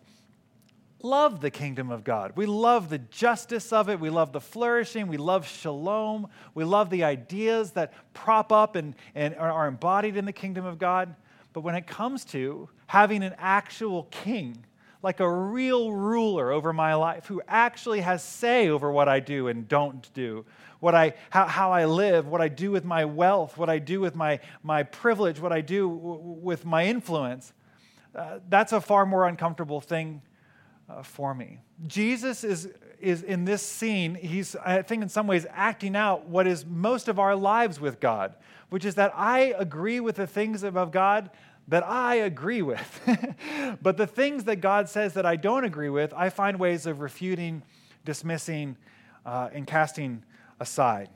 love 1.03 1.41
the 1.41 1.51
kingdom 1.51 1.91
of 1.91 2.03
God. 2.03 2.33
We 2.35 2.47
love 2.47 2.89
the 2.89 2.99
justice 2.99 3.73
of 3.73 3.89
it. 3.91 4.01
We 4.01 4.11
love 4.11 4.33
the 4.33 4.41
flourishing. 4.41 5.07
We 5.07 5.19
love 5.19 5.47
shalom. 5.47 6.29
We 6.55 6.65
love 6.65 6.91
the 6.91 7.05
ideas 7.05 7.73
that 7.73 7.93
prop 8.15 8.51
up 8.51 8.75
and, 8.75 8.95
and 9.15 9.35
are 9.37 9.69
embodied 9.69 10.17
in 10.17 10.25
the 10.25 10.33
kingdom 10.33 10.65
of 10.65 10.79
God. 10.79 11.15
But 11.53 11.61
when 11.61 11.75
it 11.75 11.87
comes 11.87 12.25
to 12.27 12.69
having 12.87 13.23
an 13.23 13.35
actual 13.39 14.05
king, 14.05 14.65
like 15.03 15.21
a 15.21 15.31
real 15.31 15.93
ruler 15.93 16.51
over 16.51 16.73
my 16.73 16.95
life 16.95 17.27
who 17.27 17.43
actually 17.47 18.01
has 18.01 18.25
say 18.25 18.71
over 18.71 18.91
what 18.91 19.07
I 19.07 19.21
do 19.21 19.49
and 19.49 19.69
don't 19.69 20.11
do, 20.15 20.47
what 20.85 20.95
I, 20.95 21.15
how, 21.31 21.47
how 21.47 21.73
I 21.73 21.87
live, 21.87 22.29
what 22.29 22.43
I 22.43 22.49
do 22.49 22.71
with 22.71 22.85
my 22.85 23.07
wealth, 23.07 23.57
what 23.57 23.71
I 23.71 23.79
do 23.79 24.01
with 24.01 24.15
my, 24.15 24.39
my 24.63 24.83
privilege, 24.83 25.41
what 25.41 25.51
I 25.51 25.63
do 25.63 25.89
w- 25.89 26.21
with 26.21 26.67
my 26.67 26.85
influence. 26.85 27.55
Uh, 28.15 28.41
that's 28.51 28.75
a 28.75 28.83
far 28.83 29.07
more 29.07 29.27
uncomfortable 29.27 29.81
thing 29.81 30.21
uh, 30.91 31.03
for 31.03 31.35
me. 31.35 31.59
Jesus 31.87 32.45
is, 32.45 32.69
is 33.01 33.23
in 33.23 33.47
this 33.47 33.63
scene, 33.63 34.15
he's, 34.15 34.57
I 34.57 34.83
think, 34.83 35.03
in 35.03 35.09
some 35.09 35.27
ways, 35.27 35.47
acting 35.51 35.97
out 35.97 36.29
what 36.29 36.47
is 36.47 36.67
most 36.67 37.09
of 37.09 37.19
our 37.19 37.35
lives 37.35 37.81
with 37.81 37.99
God, 37.99 38.35
which 38.69 38.85
is 38.85 38.95
that 38.97 39.11
I 39.17 39.55
agree 39.57 40.01
with 40.01 40.17
the 40.17 40.27
things 40.27 40.63
of 40.63 40.93
God 40.93 41.31
that 41.67 41.83
I 41.83 42.17
agree 42.17 42.61
with. 42.61 43.01
but 43.83 43.97
the 43.97 44.07
things 44.07 44.45
that 44.45 44.57
God 44.57 44.91
says 44.91 45.15
that 45.15 45.25
I 45.25 45.37
don't 45.37 45.65
agree 45.65 45.89
with, 45.89 46.13
I 46.15 46.29
find 46.29 46.59
ways 46.59 46.85
of 46.85 47.01
refuting, 47.01 47.63
dismissing, 48.05 48.77
uh, 49.25 49.49
and 49.55 49.67
casting 49.67 50.23
aside. 50.61 51.09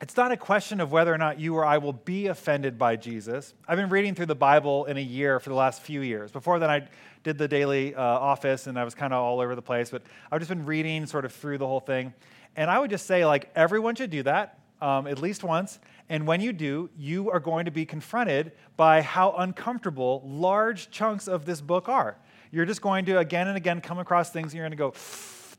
It's 0.00 0.16
not 0.16 0.32
a 0.32 0.36
question 0.36 0.80
of 0.80 0.92
whether 0.92 1.12
or 1.12 1.18
not 1.18 1.38
you 1.38 1.54
or 1.56 1.64
I 1.64 1.76
will 1.76 1.92
be 1.92 2.28
offended 2.28 2.78
by 2.78 2.96
Jesus. 2.96 3.52
I've 3.68 3.76
been 3.76 3.90
reading 3.90 4.14
through 4.14 4.26
the 4.26 4.34
Bible 4.34 4.86
in 4.86 4.96
a 4.96 5.02
year 5.02 5.38
for 5.40 5.50
the 5.50 5.54
last 5.54 5.82
few 5.82 6.00
years. 6.00 6.30
Before 6.30 6.58
then, 6.58 6.70
I 6.70 6.88
did 7.22 7.36
the 7.36 7.46
daily 7.46 7.94
uh, 7.94 8.00
office 8.02 8.66
and 8.66 8.78
I 8.78 8.84
was 8.84 8.94
kind 8.94 9.12
of 9.12 9.22
all 9.22 9.40
over 9.40 9.54
the 9.54 9.62
place, 9.62 9.90
but 9.90 10.02
I've 10.32 10.40
just 10.40 10.48
been 10.48 10.64
reading 10.64 11.04
sort 11.04 11.26
of 11.26 11.32
through 11.34 11.58
the 11.58 11.66
whole 11.66 11.80
thing. 11.80 12.14
And 12.56 12.70
I 12.70 12.78
would 12.78 12.88
just 12.88 13.06
say, 13.06 13.26
like, 13.26 13.50
everyone 13.54 13.94
should 13.94 14.10
do 14.10 14.22
that 14.22 14.58
um, 14.80 15.06
at 15.06 15.20
least 15.20 15.44
once. 15.44 15.78
And 16.08 16.26
when 16.26 16.40
you 16.40 16.52
do, 16.52 16.88
you 16.96 17.30
are 17.30 17.40
going 17.40 17.66
to 17.66 17.70
be 17.70 17.84
confronted 17.84 18.52
by 18.76 19.02
how 19.02 19.32
uncomfortable 19.32 20.22
large 20.24 20.90
chunks 20.90 21.28
of 21.28 21.44
this 21.44 21.60
book 21.60 21.88
are. 21.88 22.16
You're 22.50 22.64
just 22.64 22.80
going 22.80 23.04
to 23.04 23.18
again 23.18 23.48
and 23.48 23.56
again 23.56 23.80
come 23.80 23.98
across 23.98 24.30
things 24.30 24.52
and 24.52 24.54
you're 24.54 24.68
going 24.68 24.72
to 24.72 24.76
go, 24.76 24.90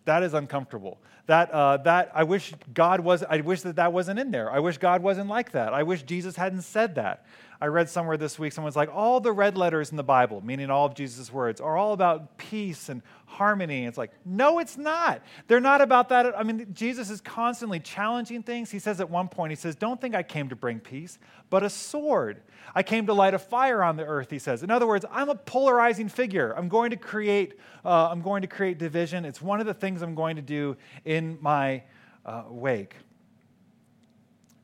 that 0.06 0.24
is 0.24 0.34
uncomfortable. 0.34 1.00
That, 1.28 1.52
uh, 1.52 1.78
that 1.78 2.12
I 2.14 2.24
wish 2.24 2.54
God 2.74 3.00
was, 3.00 3.24
I 3.24 3.42
wish 3.42 3.62
that 3.62 3.76
that 3.76 3.94
wasn't 3.94 4.20
in 4.20 4.32
there. 4.32 4.52
I 4.52 4.60
wish 4.60 4.78
God 4.78 5.04
wasn't 5.04 5.30
like 5.30 5.52
that. 5.52 5.74
I 5.74 5.84
wish 5.84 6.04
Jesus 6.04 6.36
hadn't 6.36 6.64
said 6.64 6.96
that. 6.96 7.26
I 7.62 7.68
read 7.68 7.90
somewhere 7.90 8.18
this 8.18 8.40
week, 8.40 8.54
someone's 8.54 8.76
like, 8.76 8.90
all 8.92 9.20
the 9.20 9.32
red 9.32 9.56
letters 9.56 9.92
in 9.92 9.98
the 9.98 10.04
Bible, 10.04 10.42
meaning 10.44 10.72
all 10.72 10.88
of 10.88 10.96
Jesus' 10.96 11.32
words, 11.32 11.62
are 11.62 11.78
all 11.78 11.94
about 11.94 12.40
peace 12.40 12.90
and 12.90 13.04
harmony. 13.28 13.86
It's 13.86 14.00
like, 14.00 14.12
no, 14.26 14.58
it's 14.58 14.80
not. 14.80 15.22
They're 15.48 15.60
not 15.60 15.80
about 15.80 16.10
that. 16.10 16.34
I 16.36 16.42
mean, 16.42 16.74
Jesus 16.74 17.12
is 17.12 17.22
constantly 17.22 17.80
challenging 17.80 18.42
things. 18.42 18.72
He 18.72 18.80
says 18.80 19.00
at 19.00 19.12
one 19.12 19.28
point, 19.28 19.52
he 19.52 19.56
says, 19.56 19.76
Don't 19.76 20.02
think 20.02 20.16
I 20.16 20.24
came 20.24 20.50
to 20.50 20.56
bring 20.56 20.80
peace, 20.80 21.20
but 21.52 21.62
a 21.62 21.70
sword. 21.70 22.42
I 22.74 22.82
came 22.82 23.06
to 23.06 23.14
light 23.14 23.36
a 23.36 23.40
fire 23.40 23.84
on 23.84 23.96
the 23.96 24.06
earth, 24.06 24.32
he 24.32 24.40
says. 24.40 24.64
In 24.64 24.72
other 24.72 24.88
words, 24.88 25.06
I'm 25.12 25.30
a 25.30 25.36
polarizing 25.36 26.10
figure. 26.10 26.54
I'm 26.58 26.68
going 26.68 26.90
to 26.90 26.98
create, 26.98 27.60
uh, 27.86 28.10
I'm 28.10 28.24
going 28.24 28.42
to 28.42 28.48
create 28.48 28.80
division. 28.80 29.24
It's 29.24 29.42
one 29.42 29.60
of 29.60 29.68
the 29.68 29.76
things 29.76 30.02
I'm 30.02 30.16
going 30.16 30.38
to 30.38 30.42
do 30.42 30.78
in 31.06 31.38
my 31.42 31.84
uh, 32.26 32.46
wake. 32.50 32.96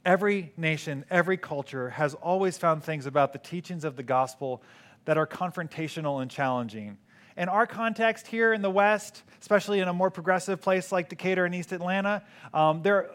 Every 0.07 0.53
nation, 0.55 1.03
every 1.09 1.35
culture 1.35 1.89
has 1.89 2.13
always 2.13 2.57
found 2.57 2.81
things 2.81 3.07
about 3.07 3.33
the 3.33 3.39
teachings 3.39 3.83
of 3.83 3.97
the 3.97 4.03
gospel 4.03 4.63
that 5.03 5.17
are 5.17 5.27
confrontational 5.27 6.21
and 6.21 6.31
challenging. 6.31 6.97
In 7.35 7.49
our 7.49 7.67
context 7.67 8.25
here 8.25 8.53
in 8.53 8.61
the 8.61 8.69
West, 8.69 9.23
especially 9.41 9.81
in 9.81 9.89
a 9.89 9.93
more 9.93 10.09
progressive 10.09 10.61
place 10.61 10.93
like 10.93 11.09
Decatur 11.09 11.43
and 11.43 11.53
East 11.53 11.73
Atlanta, 11.73 12.23
um, 12.53 12.81
there, 12.83 13.09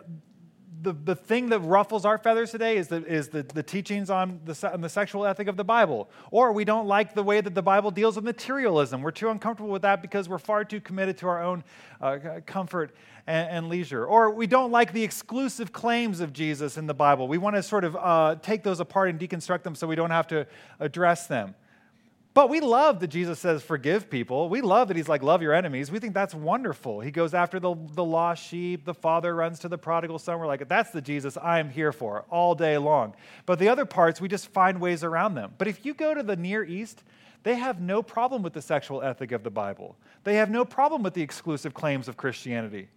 the, 0.82 0.92
the 0.92 1.14
thing 1.14 1.50
that 1.50 1.60
ruffles 1.60 2.04
our 2.04 2.18
feathers 2.18 2.50
today 2.50 2.76
is 2.76 2.88
the, 2.88 3.04
is 3.06 3.28
the, 3.28 3.42
the 3.42 3.62
teachings 3.62 4.10
on 4.10 4.40
the, 4.44 4.70
on 4.72 4.80
the 4.80 4.88
sexual 4.88 5.24
ethic 5.24 5.46
of 5.46 5.56
the 5.56 5.64
Bible. 5.64 6.10
Or 6.30 6.52
we 6.52 6.64
don't 6.64 6.88
like 6.88 7.14
the 7.14 7.22
way 7.22 7.40
that 7.40 7.54
the 7.54 7.62
Bible 7.62 7.90
deals 7.92 8.16
with 8.16 8.24
materialism. 8.24 9.00
We're 9.00 9.12
too 9.12 9.28
uncomfortable 9.28 9.70
with 9.70 9.82
that 9.82 10.02
because 10.02 10.28
we're 10.28 10.38
far 10.38 10.64
too 10.64 10.80
committed 10.80 11.16
to 11.18 11.28
our 11.28 11.42
own 11.42 11.62
uh, 12.00 12.18
comfort 12.46 12.94
and, 13.28 13.48
and, 13.48 13.68
leisure. 13.68 14.04
Or 14.04 14.30
we 14.30 14.48
don't 14.48 14.72
like 14.72 14.92
the 14.92 15.04
exclusive 15.04 15.72
claims 15.72 16.18
of 16.18 16.32
Jesus 16.32 16.76
in 16.76 16.88
the 16.88 16.94
Bible. 16.94 17.28
We 17.28 17.38
want 17.38 17.54
to 17.54 17.62
sort 17.62 17.84
of 17.84 17.96
uh, 17.96 18.36
take 18.42 18.64
those 18.64 18.80
apart 18.80 19.10
and 19.10 19.20
deconstruct 19.20 19.62
them 19.62 19.76
so 19.76 19.86
we 19.86 19.94
don't 19.94 20.10
have 20.10 20.26
to 20.28 20.46
address 20.80 21.28
them. 21.28 21.54
But 22.34 22.48
we 22.48 22.60
love 22.60 23.00
that 23.00 23.08
Jesus 23.08 23.38
says, 23.38 23.62
forgive 23.62 24.08
people. 24.08 24.48
We 24.48 24.62
love 24.62 24.88
that 24.88 24.96
he's 24.96 25.08
like, 25.08 25.22
love 25.22 25.42
your 25.42 25.52
enemies. 25.52 25.90
We 25.90 25.98
think 25.98 26.14
that's 26.14 26.34
wonderful. 26.34 27.00
He 27.00 27.10
goes 27.10 27.34
after 27.34 27.60
the, 27.60 27.74
the 27.92 28.04
lost 28.04 28.42
sheep. 28.46 28.86
The 28.86 28.94
father 28.94 29.34
runs 29.34 29.58
to 29.60 29.68
the 29.68 29.76
prodigal 29.76 30.18
son. 30.18 30.38
We're 30.38 30.46
like, 30.46 30.66
that's 30.66 30.90
the 30.90 31.02
Jesus 31.02 31.36
I'm 31.42 31.68
here 31.68 31.92
for 31.92 32.24
all 32.30 32.54
day 32.54 32.78
long. 32.78 33.14
But 33.44 33.58
the 33.58 33.68
other 33.68 33.84
parts, 33.84 34.18
we 34.18 34.28
just 34.28 34.48
find 34.48 34.80
ways 34.80 35.04
around 35.04 35.34
them. 35.34 35.52
But 35.58 35.68
if 35.68 35.84
you 35.84 35.92
go 35.92 36.14
to 36.14 36.22
the 36.22 36.36
Near 36.36 36.64
East, 36.64 37.02
they 37.42 37.56
have 37.56 37.82
no 37.82 38.02
problem 38.02 38.42
with 38.42 38.54
the 38.54 38.62
sexual 38.62 39.02
ethic 39.02 39.32
of 39.32 39.42
the 39.42 39.50
Bible, 39.50 39.96
they 40.24 40.36
have 40.36 40.50
no 40.50 40.64
problem 40.64 41.02
with 41.02 41.14
the 41.14 41.22
exclusive 41.22 41.74
claims 41.74 42.08
of 42.08 42.16
Christianity. 42.16 42.88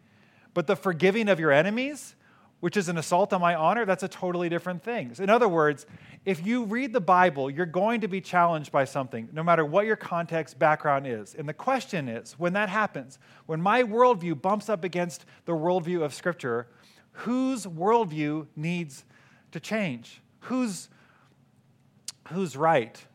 But 0.53 0.67
the 0.67 0.77
forgiving 0.77 1.27
of 1.27 1.41
your 1.41 1.51
enemies, 1.51 2.15
which 2.59 2.77
is 2.77 2.89
an 2.89 2.97
assault 2.97 3.33
on 3.33 3.41
my 3.41 3.53
honor, 3.53 3.85
that's 3.85 4.03
a 4.03 4.07
totally 4.07 4.49
different 4.49 4.83
thing. 4.83 5.11
In 5.19 5.29
other 5.29 5.47
words, 5.47 5.85
if 6.25 6.45
you 6.45 6.65
read 6.65 6.93
the 6.93 7.01
Bible, 7.01 7.49
you're 7.49 7.65
going 7.65 8.01
to 8.01 8.07
be 8.07 8.21
challenged 8.21 8.71
by 8.71 8.85
something, 8.85 9.29
no 9.31 9.43
matter 9.43 9.63
what 9.65 9.85
your 9.85 9.95
context 9.95 10.57
background 10.57 11.05
is. 11.05 11.35
And 11.35 11.47
the 11.47 11.53
question 11.53 12.09
is 12.09 12.33
when 12.39 12.53
that 12.53 12.69
happens, 12.69 13.19
when 13.45 13.61
my 13.61 13.83
worldview 13.83 14.41
bumps 14.41 14.69
up 14.69 14.83
against 14.83 15.25
the 15.45 15.51
worldview 15.51 16.03
of 16.03 16.13
Scripture, 16.13 16.67
whose 17.11 17.65
worldview 17.65 18.47
needs 18.55 19.05
to 19.51 19.59
change? 19.59 20.21
Who's, 20.39 20.89
who's 22.29 22.57
right? 22.57 23.05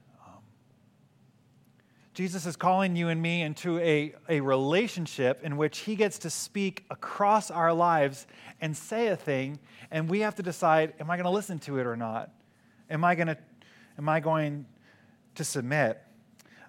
Jesus 2.13 2.45
is 2.45 2.57
calling 2.57 2.97
you 2.97 3.09
and 3.09 3.23
me 3.23 3.43
into 3.43 3.79
a, 3.79 4.15
a 4.29 4.41
relationship 4.41 5.45
in 5.45 5.57
which 5.57 5.79
he 5.79 5.95
gets 5.95 6.19
to 6.21 6.31
speak 6.31 6.85
across 6.91 7.51
our 7.51 7.73
lives 7.73 8.27
and 8.61 8.77
say 8.77 9.09
a 9.09 9.17
thing, 9.17 9.61
and 9.91 10.09
we 10.09 10.21
have 10.21 10.35
to 10.35 10.43
decide 10.43 10.95
am 10.99 11.11
I 11.11 11.17
going 11.17 11.25
to 11.25 11.31
listen 11.31 11.59
to 11.61 11.79
it 11.79 11.87
or 11.87 11.97
not? 11.97 12.31
Am 12.91 13.05
I 13.05 13.15
going 13.15 13.29
to, 13.29 13.39
am 13.97 14.09
I 14.09 14.19
going 14.19 14.67
to 15.37 15.45
submit? 15.45 16.03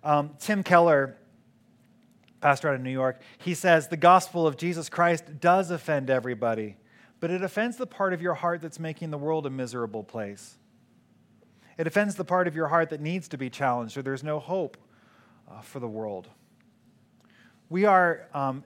Um, 0.03 0.31
Tim 0.39 0.61
Keller, 0.61 1.17
pastor 2.39 2.69
out 2.69 2.75
of 2.75 2.81
New 2.81 2.91
York, 2.91 3.19
he 3.39 3.55
says 3.55 3.87
the 3.87 3.97
gospel 3.97 4.45
of 4.45 4.57
Jesus 4.57 4.89
Christ 4.89 5.39
does 5.39 5.71
offend 5.71 6.11
everybody, 6.11 6.77
but 7.19 7.31
it 7.31 7.41
offends 7.41 7.77
the 7.77 7.87
part 7.87 8.13
of 8.13 8.21
your 8.21 8.35
heart 8.35 8.61
that's 8.61 8.79
making 8.79 9.09
the 9.09 9.17
world 9.17 9.47
a 9.47 9.49
miserable 9.49 10.03
place. 10.03 10.57
It 11.79 11.87
offends 11.87 12.13
the 12.13 12.25
part 12.25 12.47
of 12.47 12.55
your 12.55 12.67
heart 12.67 12.91
that 12.91 13.01
needs 13.01 13.27
to 13.29 13.37
be 13.37 13.49
challenged 13.49 13.97
or 13.97 14.03
there's 14.03 14.23
no 14.23 14.39
hope 14.39 14.77
uh, 15.51 15.61
for 15.61 15.79
the 15.79 15.87
world. 15.87 16.27
We 17.69 17.85
are, 17.85 18.27
um, 18.33 18.63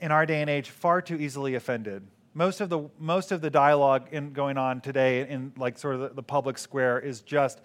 in 0.00 0.10
our 0.10 0.26
day 0.26 0.40
and 0.40 0.50
age, 0.50 0.70
far 0.70 1.00
too 1.00 1.16
easily 1.16 1.54
offended. 1.54 2.06
Most 2.34 2.60
of 2.60 2.68
the, 2.68 2.88
most 2.98 3.32
of 3.32 3.40
the 3.40 3.50
dialogue 3.50 4.08
in, 4.12 4.32
going 4.32 4.58
on 4.58 4.80
today 4.80 5.28
in 5.28 5.52
like 5.56 5.78
sort 5.78 5.94
of 5.96 6.00
the, 6.00 6.08
the 6.10 6.22
public 6.22 6.58
square 6.58 6.98
is 6.98 7.20
just 7.20 7.60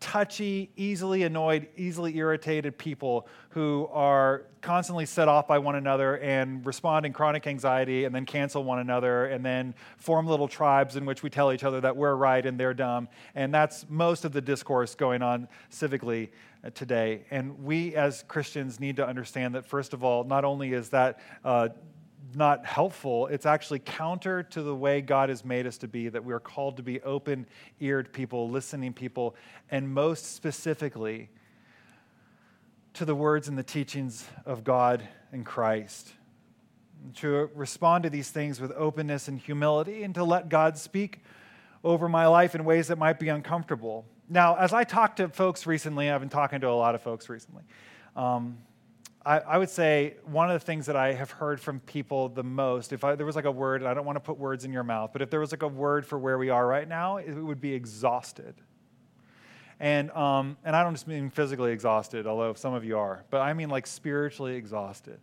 touchy, 0.00 0.70
easily 0.76 1.24
annoyed, 1.24 1.68
easily 1.76 2.16
irritated 2.16 2.78
people 2.78 3.26
who 3.50 3.88
are 3.92 4.44
constantly 4.60 5.06
set 5.06 5.28
off 5.28 5.48
by 5.48 5.58
one 5.58 5.74
another 5.74 6.18
and 6.18 6.64
respond 6.64 7.06
in 7.06 7.12
chronic 7.12 7.46
anxiety 7.46 8.04
and 8.04 8.14
then 8.14 8.24
cancel 8.24 8.62
one 8.62 8.78
another 8.78 9.26
and 9.26 9.44
then 9.44 9.74
form 9.96 10.26
little 10.26 10.48
tribes 10.48 10.96
in 10.96 11.04
which 11.04 11.22
we 11.22 11.30
tell 11.30 11.52
each 11.52 11.64
other 11.64 11.80
that 11.80 11.96
we're 11.96 12.14
right 12.14 12.46
and 12.46 12.58
they're 12.58 12.74
dumb. 12.74 13.08
And 13.34 13.52
that's 13.52 13.86
most 13.88 14.24
of 14.24 14.32
the 14.32 14.40
discourse 14.40 14.94
going 14.94 15.22
on 15.22 15.48
civically 15.70 16.30
uh, 16.64 16.70
today. 16.70 17.24
And 17.30 17.64
we 17.64 17.94
as 17.94 18.24
Christians 18.28 18.80
need 18.80 18.96
to 18.96 19.06
understand 19.06 19.54
that, 19.54 19.66
first 19.66 19.92
of 19.92 20.04
all, 20.04 20.24
not 20.24 20.44
only 20.44 20.72
is 20.72 20.90
that 20.90 21.20
uh, 21.44 21.68
not 22.34 22.66
helpful. 22.66 23.26
It's 23.28 23.46
actually 23.46 23.78
counter 23.78 24.42
to 24.42 24.62
the 24.62 24.74
way 24.74 25.00
God 25.00 25.28
has 25.28 25.44
made 25.44 25.66
us 25.66 25.78
to 25.78 25.88
be, 25.88 26.08
that 26.08 26.24
we 26.24 26.32
are 26.32 26.40
called 26.40 26.76
to 26.76 26.82
be 26.82 27.00
open 27.02 27.46
eared 27.80 28.12
people, 28.12 28.50
listening 28.50 28.92
people, 28.92 29.34
and 29.70 29.92
most 29.92 30.34
specifically 30.34 31.30
to 32.94 33.04
the 33.04 33.14
words 33.14 33.48
and 33.48 33.56
the 33.56 33.62
teachings 33.62 34.26
of 34.44 34.64
God 34.64 35.06
and 35.32 35.46
Christ. 35.46 36.12
To 37.16 37.48
respond 37.54 38.04
to 38.04 38.10
these 38.10 38.30
things 38.30 38.60
with 38.60 38.72
openness 38.72 39.28
and 39.28 39.38
humility, 39.38 40.02
and 40.02 40.14
to 40.16 40.24
let 40.24 40.48
God 40.48 40.76
speak 40.76 41.20
over 41.84 42.08
my 42.08 42.26
life 42.26 42.54
in 42.54 42.64
ways 42.64 42.88
that 42.88 42.98
might 42.98 43.20
be 43.20 43.28
uncomfortable. 43.28 44.04
Now, 44.28 44.56
as 44.56 44.72
I 44.72 44.84
talk 44.84 45.16
to 45.16 45.28
folks 45.28 45.66
recently, 45.66 46.10
I've 46.10 46.20
been 46.20 46.28
talking 46.28 46.60
to 46.60 46.68
a 46.68 46.70
lot 46.70 46.94
of 46.94 47.02
folks 47.02 47.28
recently. 47.28 47.62
Um, 48.16 48.58
I, 49.24 49.38
I, 49.40 49.58
would 49.58 49.68
say 49.68 50.14
one 50.24 50.50
of 50.50 50.58
the 50.58 50.64
things 50.64 50.86
that 50.86 50.96
I 50.96 51.12
have 51.12 51.30
heard 51.30 51.60
from 51.60 51.80
people 51.80 52.28
the 52.28 52.44
most, 52.44 52.92
if 52.92 53.04
I, 53.04 53.14
there 53.14 53.26
was 53.26 53.36
like 53.36 53.44
a 53.44 53.50
word, 53.50 53.82
I 53.82 53.92
don't 53.92 54.06
want 54.06 54.16
to 54.16 54.20
put 54.20 54.38
words 54.38 54.64
in 54.64 54.72
your 54.72 54.84
mouth, 54.84 55.10
but 55.12 55.22
if 55.22 55.30
there 55.30 55.40
was 55.40 55.50
like 55.50 55.62
a 55.62 55.68
word 55.68 56.06
for 56.06 56.18
where 56.18 56.38
we 56.38 56.50
are 56.50 56.66
right 56.66 56.88
now, 56.88 57.16
it 57.18 57.32
would 57.32 57.60
be 57.60 57.72
exhausted. 57.72 58.54
And, 59.80 60.10
um, 60.12 60.56
and 60.64 60.74
I 60.74 60.82
don't 60.82 60.94
just 60.94 61.06
mean 61.06 61.30
physically 61.30 61.72
exhausted, 61.72 62.26
although 62.26 62.54
some 62.54 62.74
of 62.74 62.84
you 62.84 62.98
are, 62.98 63.24
but 63.30 63.40
I 63.40 63.52
mean 63.52 63.70
like 63.70 63.86
spiritually 63.86 64.54
exhausted. 64.54 65.20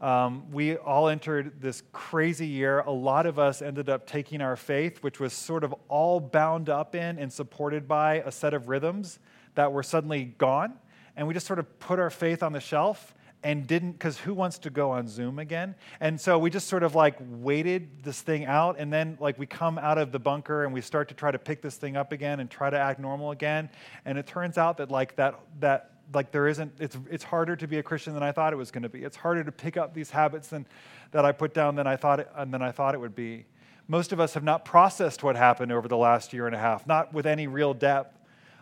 Um, 0.00 0.50
we 0.50 0.76
all 0.76 1.08
entered 1.08 1.60
this 1.60 1.84
crazy 1.92 2.46
year. 2.46 2.80
A 2.80 2.90
lot 2.90 3.24
of 3.24 3.38
us 3.38 3.62
ended 3.62 3.88
up 3.88 4.04
taking 4.04 4.40
our 4.40 4.56
faith, 4.56 5.00
which 5.02 5.20
was 5.20 5.32
sort 5.32 5.62
of 5.62 5.72
all 5.88 6.18
bound 6.18 6.68
up 6.68 6.96
in 6.96 7.20
and 7.20 7.32
supported 7.32 7.86
by 7.86 8.14
a 8.14 8.32
set 8.32 8.52
of 8.52 8.68
rhythms 8.68 9.20
that 9.54 9.72
were 9.72 9.84
suddenly 9.84 10.24
gone. 10.24 10.74
And 11.16 11.26
we 11.26 11.34
just 11.34 11.46
sort 11.46 11.58
of 11.58 11.78
put 11.78 11.98
our 11.98 12.10
faith 12.10 12.42
on 12.42 12.52
the 12.52 12.60
shelf 12.60 13.14
and 13.44 13.66
didn't 13.66 13.92
because 13.92 14.18
who 14.18 14.34
wants 14.34 14.58
to 14.60 14.70
go 14.70 14.90
on 14.92 15.08
zoom 15.08 15.38
again? 15.38 15.74
And 16.00 16.20
so 16.20 16.38
we 16.38 16.50
just 16.50 16.68
sort 16.68 16.82
of 16.82 16.94
like 16.94 17.16
waited 17.20 18.04
this 18.04 18.20
thing 18.20 18.46
out 18.46 18.76
and 18.78 18.92
then 18.92 19.16
like 19.20 19.38
we 19.38 19.46
come 19.46 19.78
out 19.78 19.98
of 19.98 20.12
the 20.12 20.18
bunker 20.18 20.64
and 20.64 20.72
we 20.72 20.80
start 20.80 21.08
to 21.08 21.14
try 21.14 21.30
to 21.30 21.38
pick 21.38 21.60
this 21.60 21.76
thing 21.76 21.96
up 21.96 22.12
again 22.12 22.40
and 22.40 22.50
try 22.50 22.70
to 22.70 22.78
act 22.78 23.00
normal 23.00 23.30
again. 23.30 23.68
And 24.04 24.16
it 24.16 24.26
turns 24.26 24.58
out 24.58 24.76
that 24.78 24.90
like 24.90 25.16
that 25.16 25.40
that 25.60 25.92
like 26.14 26.30
there 26.30 26.46
isn't 26.46 26.72
it's 26.78 26.96
it's 27.10 27.24
harder 27.24 27.56
to 27.56 27.66
be 27.66 27.78
a 27.78 27.82
christian 27.82 28.12
than 28.12 28.22
i 28.22 28.32
thought 28.32 28.52
it 28.52 28.56
was 28.56 28.70
going 28.70 28.82
to 28.82 28.88
be. 28.88 29.02
It's 29.02 29.16
harder 29.16 29.42
to 29.44 29.52
pick 29.52 29.76
up 29.76 29.94
these 29.94 30.10
habits 30.10 30.48
than 30.48 30.66
that 31.10 31.24
i 31.24 31.32
put 31.32 31.54
down 31.54 31.74
than 31.74 31.86
i 31.86 31.96
thought 31.96 32.20
it, 32.20 32.28
than 32.36 32.62
i 32.62 32.70
thought 32.70 32.94
it 32.94 33.00
would 33.00 33.14
be. 33.14 33.46
Most 33.88 34.12
of 34.12 34.20
us 34.20 34.34
have 34.34 34.44
not 34.44 34.64
processed 34.64 35.22
what 35.22 35.36
happened 35.36 35.72
over 35.72 35.88
the 35.88 35.96
last 35.96 36.32
year 36.32 36.46
and 36.46 36.54
a 36.54 36.58
half 36.58 36.86
not 36.86 37.12
with 37.12 37.26
any 37.26 37.46
real 37.46 37.74
depth. 37.74 38.18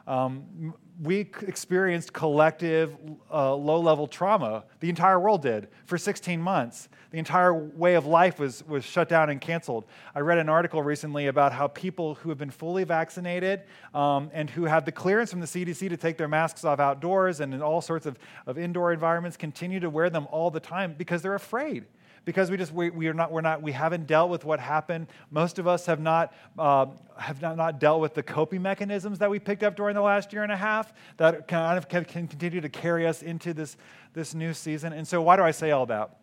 Um, 0.07 0.75
we 1.03 1.21
experienced 1.43 2.13
collective 2.13 2.95
uh, 3.33 3.55
low 3.55 3.81
level 3.81 4.07
trauma. 4.07 4.65
The 4.81 4.91
entire 4.91 5.19
world 5.19 5.41
did 5.41 5.69
for 5.87 5.97
16 5.97 6.41
months. 6.41 6.89
The 7.11 7.19
entire 7.19 7.55
way 7.55 7.95
of 7.95 8.05
life 8.07 8.39
was, 8.39 8.63
was 8.69 8.85
shut 8.85 9.09
down 9.09 9.31
and 9.31 9.41
canceled. 9.41 9.87
I 10.15 10.21
read 10.21 10.39
an 10.39 10.51
article 10.51 10.83
recently 10.83 11.29
about 11.29 11.53
how 11.53 11.69
people 11.69 12.17
who 12.17 12.29
have 12.29 12.39
been 12.39 12.51
fully 12.51 12.85
vaccinated 12.85 13.63
um, 13.95 14.31
and 14.35 14.51
who 14.51 14.65
have 14.65 14.85
the 14.85 14.93
clearance 14.93 15.31
from 15.31 15.41
the 15.41 15.47
CDC 15.47 15.89
to 15.89 15.97
take 15.97 16.19
their 16.19 16.29
masks 16.29 16.65
off 16.65 16.81
outdoors 16.81 17.41
and 17.41 17.55
in 17.55 17.63
all 17.63 17.81
sorts 17.81 18.05
of, 18.05 18.19
of 18.47 18.59
indoor 18.59 18.93
environments 18.93 19.37
continue 19.39 19.81
to 19.81 19.89
wear 19.89 20.11
them 20.11 20.29
all 20.31 20.51
the 20.51 20.61
time 20.61 20.95
because 20.99 21.23
they're 21.23 21.35
afraid 21.35 21.87
because 22.25 22.51
we 22.51 22.57
just 22.57 22.73
we, 22.73 22.91
we 22.91 23.09
are 23.09 23.15
not 23.15 23.33
we're 23.33 23.41
not 23.41 23.63
we 23.63 23.73
haven't 23.73 24.07
dealt 24.07 24.31
with 24.31 24.45
what 24.45 24.61
happened. 24.61 25.07
Most 25.31 25.59
of 25.59 25.67
us 25.67 25.87
have 25.87 26.01
not 26.01 26.35
uh, 26.59 26.87
have 27.19 27.41
not, 27.43 27.57
not 27.57 27.81
dealt 27.81 28.01
with 28.01 28.15
the 28.15 28.23
coping 28.23 28.63
mechanisms 28.63 29.19
that 29.19 29.31
we 29.31 29.39
picked 29.39 29.63
up 29.63 29.77
during 29.77 29.95
the 29.95 30.03
last 30.03 30.33
year 30.33 30.43
and 30.43 30.53
a 30.53 30.57
half 30.57 30.93
that 31.17 31.49
kind 31.49 31.79
of 31.79 31.89
can, 31.89 32.05
can 32.05 32.29
continue 32.29 32.61
to 32.61 32.69
carry 32.69 33.07
us 33.07 33.23
into 33.23 33.55
this 33.55 33.77
this 34.13 34.35
new 34.35 34.53
season. 34.53 34.93
And 34.93 35.07
so 35.07 35.23
why 35.23 35.37
do 35.37 35.43
i 35.43 35.51
say 35.51 35.71
all 35.71 35.87
that? 35.87 36.17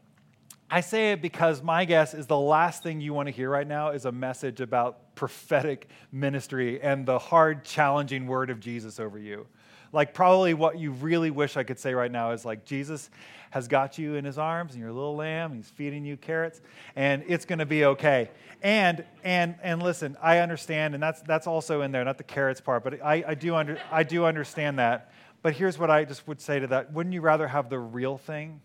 I 0.70 0.82
say 0.82 1.14
it 1.14 1.22
because 1.22 1.64
my 1.64 1.86
guess 1.86 2.14
is 2.14 2.28
the 2.28 2.38
last 2.38 2.84
thing 2.84 3.00
you 3.00 3.14
want 3.14 3.28
to 3.28 3.32
hear 3.32 3.50
right 3.50 3.68
now 3.68 3.92
is 3.92 4.04
a 4.04 4.12
message 4.12 4.60
about 4.60 5.16
prophetic 5.16 5.88
ministry 6.12 6.82
and 6.82 7.06
the 7.06 7.18
hard, 7.18 7.64
challenging 7.64 8.28
word 8.28 8.50
of 8.50 8.60
Jesus 8.60 9.00
over 9.00 9.18
you. 9.18 9.48
Like, 9.94 10.14
probably 10.14 10.54
what 10.54 10.78
you 10.78 10.92
really 10.92 11.32
wish 11.32 11.58
I 11.58 11.64
could 11.64 11.80
say 11.80 11.94
right 11.94 12.12
now 12.12 12.32
is 12.32 12.46
like, 12.46 12.66
Jesus 12.66 13.10
has 13.52 13.68
got 13.68 13.98
you 13.98 14.16
in 14.16 14.26
his 14.26 14.38
arms 14.38 14.74
and 14.74 14.82
you're 14.82 14.90
a 14.90 14.94
little 14.94 15.16
lamb, 15.16 15.54
he's 15.54 15.70
feeding 15.70 16.06
you 16.06 16.18
carrots, 16.18 16.62
and 16.96 17.24
it's 17.28 17.46
going 17.46 17.60
to 17.60 17.66
be 17.66 17.86
okay. 17.86 18.30
And, 18.62 19.06
and, 19.24 19.56
and 19.62 19.82
listen, 19.82 20.18
I 20.22 20.40
understand, 20.40 20.94
and 20.94 21.02
that's, 21.02 21.22
that's 21.22 21.48
also 21.48 21.82
in 21.82 21.92
there, 21.92 22.04
not 22.04 22.18
the 22.18 22.24
carrots 22.24 22.60
part, 22.60 22.84
but 22.84 23.02
I, 23.02 23.24
I, 23.28 23.34
do 23.36 23.56
under, 23.56 23.80
I 23.92 24.04
do 24.04 24.26
understand 24.26 24.80
that. 24.80 25.12
But 25.42 25.54
here's 25.54 25.78
what 25.78 25.90
I 25.90 26.04
just 26.04 26.28
would 26.28 26.42
say 26.42 26.60
to 26.60 26.68
that 26.68 26.92
wouldn't 26.92 27.14
you 27.14 27.22
rather 27.22 27.48
have 27.48 27.70
the 27.70 27.80
real 27.80 28.18
thing? 28.18 28.62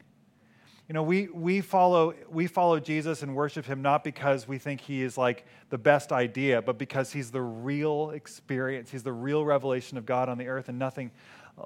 You 0.92 0.94
know, 0.96 1.04
we, 1.04 1.28
we, 1.28 1.62
follow, 1.62 2.12
we 2.28 2.46
follow 2.46 2.78
Jesus 2.78 3.22
and 3.22 3.34
worship 3.34 3.64
him 3.64 3.80
not 3.80 4.04
because 4.04 4.46
we 4.46 4.58
think 4.58 4.82
he 4.82 5.00
is 5.00 5.16
like 5.16 5.46
the 5.70 5.78
best 5.78 6.12
idea, 6.12 6.60
but 6.60 6.76
because 6.76 7.10
he's 7.10 7.30
the 7.30 7.40
real 7.40 8.10
experience. 8.10 8.90
He's 8.90 9.02
the 9.02 9.10
real 9.10 9.42
revelation 9.42 9.96
of 9.96 10.04
God 10.04 10.28
on 10.28 10.36
the 10.36 10.48
earth 10.48 10.68
and 10.68 10.78
nothing 10.78 11.10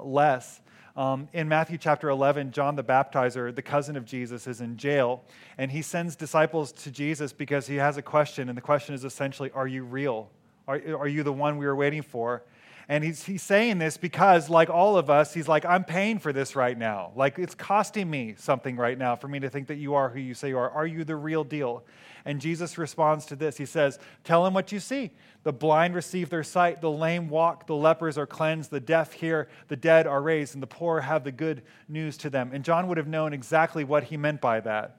less. 0.00 0.60
Um, 0.96 1.28
in 1.32 1.48
Matthew 1.48 1.76
chapter 1.76 2.08
11, 2.08 2.52
John 2.52 2.76
the 2.76 2.84
Baptizer, 2.84 3.52
the 3.52 3.62
cousin 3.62 3.96
of 3.96 4.04
Jesus, 4.04 4.46
is 4.46 4.60
in 4.60 4.76
jail, 4.76 5.24
and 5.58 5.72
he 5.72 5.82
sends 5.82 6.14
disciples 6.14 6.70
to 6.70 6.92
Jesus 6.92 7.32
because 7.32 7.66
he 7.66 7.74
has 7.74 7.96
a 7.96 8.02
question, 8.02 8.48
and 8.48 8.56
the 8.56 8.62
question 8.62 8.94
is 8.94 9.04
essentially, 9.04 9.50
Are 9.50 9.66
you 9.66 9.82
real? 9.82 10.30
Are, 10.68 10.80
are 10.96 11.08
you 11.08 11.24
the 11.24 11.32
one 11.32 11.58
we 11.58 11.66
were 11.66 11.74
waiting 11.74 12.02
for? 12.02 12.44
And 12.88 13.02
he's, 13.02 13.24
he's 13.24 13.42
saying 13.42 13.78
this 13.78 13.96
because, 13.96 14.48
like 14.48 14.70
all 14.70 14.96
of 14.96 15.10
us, 15.10 15.34
he's 15.34 15.48
like, 15.48 15.64
I'm 15.64 15.82
paying 15.82 16.20
for 16.20 16.32
this 16.32 16.54
right 16.54 16.78
now. 16.78 17.10
Like, 17.16 17.36
it's 17.36 17.54
costing 17.54 18.08
me 18.08 18.36
something 18.38 18.76
right 18.76 18.96
now 18.96 19.16
for 19.16 19.26
me 19.26 19.40
to 19.40 19.50
think 19.50 19.66
that 19.68 19.76
you 19.76 19.94
are 19.94 20.08
who 20.08 20.20
you 20.20 20.34
say 20.34 20.50
you 20.50 20.58
are. 20.58 20.70
Are 20.70 20.86
you 20.86 21.02
the 21.02 21.16
real 21.16 21.42
deal? 21.42 21.84
And 22.24 22.40
Jesus 22.40 22.78
responds 22.78 23.26
to 23.26 23.36
this. 23.36 23.56
He 23.56 23.66
says, 23.66 23.98
Tell 24.22 24.46
him 24.46 24.54
what 24.54 24.70
you 24.70 24.78
see. 24.78 25.10
The 25.42 25.52
blind 25.52 25.96
receive 25.96 26.30
their 26.30 26.44
sight, 26.44 26.80
the 26.80 26.90
lame 26.90 27.28
walk, 27.28 27.66
the 27.66 27.74
lepers 27.74 28.18
are 28.18 28.26
cleansed, 28.26 28.70
the 28.70 28.80
deaf 28.80 29.12
hear, 29.12 29.48
the 29.66 29.76
dead 29.76 30.06
are 30.06 30.22
raised, 30.22 30.54
and 30.54 30.62
the 30.62 30.68
poor 30.68 31.00
have 31.00 31.24
the 31.24 31.32
good 31.32 31.62
news 31.88 32.16
to 32.18 32.30
them. 32.30 32.50
And 32.52 32.64
John 32.64 32.86
would 32.86 32.98
have 32.98 33.08
known 33.08 33.32
exactly 33.32 33.82
what 33.82 34.04
he 34.04 34.16
meant 34.16 34.40
by 34.40 34.60
that. 34.60 34.98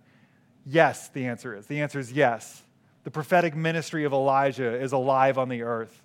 Yes, 0.65 1.07
the 1.09 1.27
answer 1.27 1.55
is. 1.55 1.67
The 1.67 1.79
answer 1.81 1.99
is 1.99 2.11
yes. 2.11 2.63
The 3.05 3.11
prophetic 3.11 3.55
ministry 3.55 4.03
of 4.03 4.11
Elijah 4.11 4.77
is 4.77 4.91
alive 4.91 5.37
on 5.37 5.47
the 5.47 5.61
earth. 5.61 6.01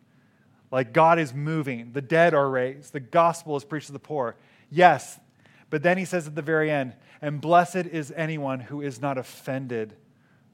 Like 0.73 0.95
God 0.95 1.19
is 1.19 1.35
moving, 1.35 1.93
the 1.93 2.01
dead 2.01 2.33
are 2.33 2.49
raised, 2.49 2.95
the 2.95 3.01
gospel 3.01 3.57
is 3.57 3.65
preached 3.65 3.87
to 3.87 3.93
the 3.93 3.99
poor. 3.99 4.37
Yes, 4.71 5.21
but 5.69 5.83
then 5.83 5.99
he 5.99 6.07
says 6.07 6.27
at 6.27 6.35
the 6.35 6.43
very 6.43 6.71
end, 6.71 6.95
and 7.21 7.41
blessed 7.41 7.77
is 7.77 8.13
anyone 8.17 8.59
who 8.59 8.81
is 8.81 9.01
not 9.01 9.19
offended, 9.19 9.95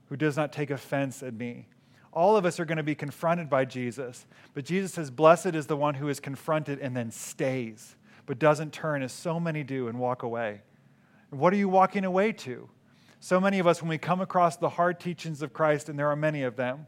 who 0.06 0.16
does 0.16 0.36
not 0.36 0.52
take 0.52 0.70
offense 0.70 1.22
at 1.22 1.34
me. 1.34 1.68
All 2.12 2.36
of 2.36 2.44
us 2.44 2.58
are 2.58 2.64
going 2.64 2.78
to 2.78 2.82
be 2.82 2.96
confronted 2.96 3.48
by 3.48 3.64
Jesus, 3.64 4.26
but 4.54 4.64
Jesus 4.64 4.92
says, 4.92 5.10
Blessed 5.10 5.54
is 5.54 5.68
the 5.68 5.76
one 5.76 5.94
who 5.94 6.08
is 6.08 6.18
confronted 6.18 6.80
and 6.80 6.96
then 6.96 7.12
stays, 7.12 7.94
but 8.26 8.40
doesn't 8.40 8.72
turn 8.72 9.02
as 9.02 9.12
so 9.12 9.38
many 9.38 9.62
do 9.62 9.86
and 9.86 10.00
walk 10.00 10.24
away. 10.24 10.62
What 11.30 11.52
are 11.52 11.56
you 11.56 11.68
walking 11.68 12.04
away 12.04 12.32
to? 12.32 12.68
So 13.20 13.40
many 13.40 13.60
of 13.60 13.66
us, 13.68 13.82
when 13.82 13.88
we 13.88 13.98
come 13.98 14.20
across 14.20 14.56
the 14.56 14.68
hard 14.70 14.98
teachings 14.98 15.42
of 15.42 15.52
Christ, 15.52 15.88
and 15.88 15.98
there 15.98 16.10
are 16.10 16.16
many 16.16 16.42
of 16.42 16.56
them, 16.56 16.86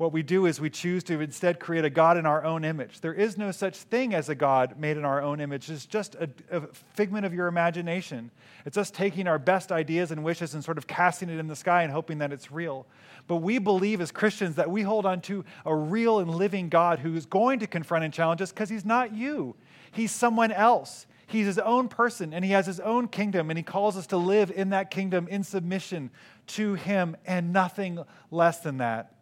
what 0.00 0.14
we 0.14 0.22
do 0.22 0.46
is 0.46 0.58
we 0.58 0.70
choose 0.70 1.04
to 1.04 1.20
instead 1.20 1.60
create 1.60 1.84
a 1.84 1.90
God 1.90 2.16
in 2.16 2.24
our 2.24 2.42
own 2.42 2.64
image. 2.64 3.02
There 3.02 3.12
is 3.12 3.36
no 3.36 3.50
such 3.50 3.76
thing 3.76 4.14
as 4.14 4.30
a 4.30 4.34
God 4.34 4.78
made 4.78 4.96
in 4.96 5.04
our 5.04 5.20
own 5.20 5.42
image. 5.42 5.68
It's 5.68 5.84
just 5.84 6.14
a, 6.14 6.30
a, 6.50 6.62
figment 6.94 7.26
of 7.26 7.34
your 7.34 7.48
imagination. 7.48 8.30
It's 8.64 8.78
us 8.78 8.90
taking 8.90 9.28
our 9.28 9.38
best 9.38 9.70
ideas 9.70 10.10
and 10.10 10.24
wishes 10.24 10.54
and 10.54 10.64
sort 10.64 10.78
of 10.78 10.86
casting 10.86 11.28
it 11.28 11.38
in 11.38 11.48
the 11.48 11.54
sky 11.54 11.82
and 11.82 11.92
hoping 11.92 12.16
that 12.16 12.32
it's 12.32 12.50
real. 12.50 12.86
But 13.26 13.36
we 13.36 13.58
believe 13.58 14.00
as 14.00 14.10
Christians 14.10 14.56
that 14.56 14.70
we 14.70 14.80
hold 14.80 15.04
on 15.04 15.20
to 15.20 15.44
a 15.66 15.76
real 15.76 16.18
and 16.20 16.34
living 16.34 16.70
God 16.70 17.00
who 17.00 17.14
is 17.14 17.26
going 17.26 17.58
to 17.58 17.66
confront 17.66 18.02
and 18.02 18.14
challenge 18.14 18.40
us 18.40 18.52
because 18.52 18.70
he's 18.70 18.86
not 18.86 19.12
you, 19.12 19.54
he's 19.92 20.12
someone 20.12 20.50
else. 20.50 21.06
He's 21.26 21.44
his 21.44 21.58
own 21.58 21.88
person 21.88 22.32
and 22.32 22.42
he 22.42 22.52
has 22.52 22.64
his 22.64 22.80
own 22.80 23.06
kingdom, 23.06 23.50
and 23.50 23.58
he 23.58 23.62
calls 23.62 23.98
us 23.98 24.06
to 24.06 24.16
live 24.16 24.50
in 24.50 24.70
that 24.70 24.90
kingdom 24.90 25.28
in 25.28 25.44
submission 25.44 26.10
to 26.46 26.72
him 26.72 27.18
and 27.26 27.52
nothing 27.52 28.02
less 28.30 28.60
than 28.60 28.78
that 28.78 29.12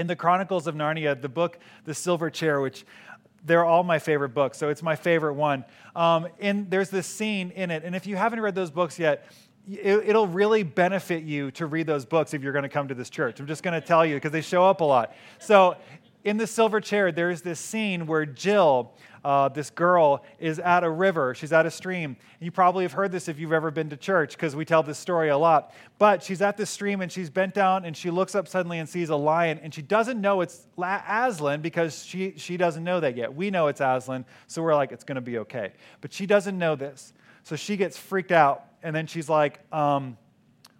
in 0.00 0.06
the 0.06 0.16
Chronicles 0.16 0.66
of 0.66 0.74
Narnia, 0.74 1.20
the 1.20 1.28
book 1.28 1.58
The 1.84 1.92
Silver 1.92 2.30
Chair, 2.30 2.62
which 2.62 2.86
they're 3.44 3.66
all 3.66 3.82
my 3.82 3.98
favorite 3.98 4.30
books, 4.30 4.56
so 4.56 4.70
it's 4.70 4.82
my 4.82 4.96
favorite 4.96 5.34
one. 5.34 5.64
Um, 5.94 6.28
and 6.40 6.70
there's 6.70 6.88
this 6.88 7.06
scene 7.06 7.50
in 7.50 7.70
it, 7.70 7.84
and 7.84 7.94
if 7.94 8.06
you 8.06 8.16
haven't 8.16 8.40
read 8.40 8.54
those 8.54 8.70
books 8.70 8.98
yet, 8.98 9.26
it, 9.70 10.14
will 10.14 10.26
really 10.26 10.62
benefit 10.62 11.22
you 11.22 11.50
to 11.52 11.66
read 11.66 11.86
those 11.86 12.06
books 12.06 12.32
if 12.32 12.42
you're 12.42 12.52
going 12.52 12.62
to 12.62 12.68
come 12.70 12.88
to 12.88 12.94
this 12.94 13.10
church. 13.10 13.40
I'm 13.40 13.46
just 13.46 13.62
going 13.62 13.78
to 13.78 13.86
tell 13.86 14.04
you 14.04 14.14
because 14.14 14.32
they 14.32 14.40
show 14.40 14.64
up 14.64 14.80
a 14.80 14.84
lot. 14.84 15.14
So, 15.38 15.76
in 16.24 16.36
the 16.36 16.46
silver 16.46 16.80
chair, 16.80 17.12
there's 17.12 17.42
this 17.42 17.60
scene 17.60 18.06
where 18.06 18.26
Jill 18.26 18.92
uh, 19.24 19.48
this 19.48 19.70
girl 19.70 20.24
is 20.38 20.58
at 20.58 20.82
a 20.82 20.90
river. 20.90 21.34
She's 21.34 21.52
at 21.52 21.66
a 21.66 21.70
stream. 21.70 22.16
You 22.40 22.50
probably 22.50 22.84
have 22.84 22.92
heard 22.92 23.12
this 23.12 23.28
if 23.28 23.38
you've 23.38 23.52
ever 23.52 23.70
been 23.70 23.90
to 23.90 23.96
church 23.96 24.32
because 24.32 24.56
we 24.56 24.64
tell 24.64 24.82
this 24.82 24.98
story 24.98 25.28
a 25.28 25.36
lot. 25.36 25.74
But 25.98 26.22
she's 26.22 26.40
at 26.40 26.56
this 26.56 26.70
stream 26.70 27.02
and 27.02 27.12
she's 27.12 27.28
bent 27.28 27.52
down 27.52 27.84
and 27.84 27.94
she 27.96 28.10
looks 28.10 28.34
up 28.34 28.48
suddenly 28.48 28.78
and 28.78 28.88
sees 28.88 29.10
a 29.10 29.16
lion 29.16 29.60
and 29.62 29.74
she 29.74 29.82
doesn't 29.82 30.20
know 30.20 30.40
it's 30.40 30.66
Aslan 30.78 31.60
because 31.60 32.04
she, 32.04 32.34
she 32.36 32.56
doesn't 32.56 32.82
know 32.82 33.00
that 33.00 33.16
yet. 33.16 33.34
We 33.34 33.50
know 33.50 33.66
it's 33.66 33.82
Aslan, 33.82 34.24
so 34.46 34.62
we're 34.62 34.74
like, 34.74 34.92
it's 34.92 35.04
going 35.04 35.16
to 35.16 35.20
be 35.20 35.38
okay. 35.38 35.72
But 36.00 36.12
she 36.12 36.24
doesn't 36.26 36.58
know 36.58 36.74
this. 36.74 37.12
So 37.42 37.56
she 37.56 37.76
gets 37.76 37.98
freaked 37.98 38.32
out 38.32 38.64
and 38.82 38.96
then 38.96 39.06
she's 39.06 39.28
like, 39.28 39.60
um, 39.72 40.16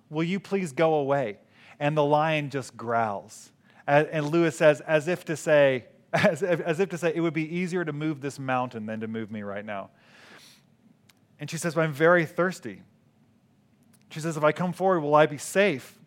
Will 0.09 0.24
you 0.24 0.40
please 0.40 0.72
go 0.72 0.94
away? 0.94 1.38
And 1.79 1.96
the 1.96 2.05
lion 2.05 2.50
just 2.50 2.76
growls. 2.76 3.53
And 3.90 4.29
Lewis 4.29 4.57
says, 4.57 4.81
as 4.83 5.09
if 5.09 5.24
to 5.24 5.37
say, 5.37 5.87
as 6.12 6.42
if, 6.42 6.61
as 6.61 6.79
if 6.79 6.88
to 6.90 6.98
say, 6.98 7.12
it 7.14 7.20
would 7.20 7.35
be 7.35 7.57
easier 7.57 7.85
to 7.85 7.92
move 7.92 8.20
this 8.20 8.38
mountain 8.38 8.87
than 8.87 9.00
to 9.00 9.09
move 9.09 9.31
me 9.31 9.42
right 9.42 9.64
now. 9.64 9.90
And 11.40 11.50
she 11.50 11.57
says, 11.57 11.74
but 11.74 11.83
I'm 11.83 11.92
very 11.92 12.24
thirsty. 12.24 12.83
She 14.11 14.20
says, 14.20 14.37
if 14.37 14.44
I 14.44 14.53
come 14.53 14.72
forward, 14.72 15.00
will 15.00 15.14
I 15.14 15.26
be 15.26 15.38
safe? 15.38 15.98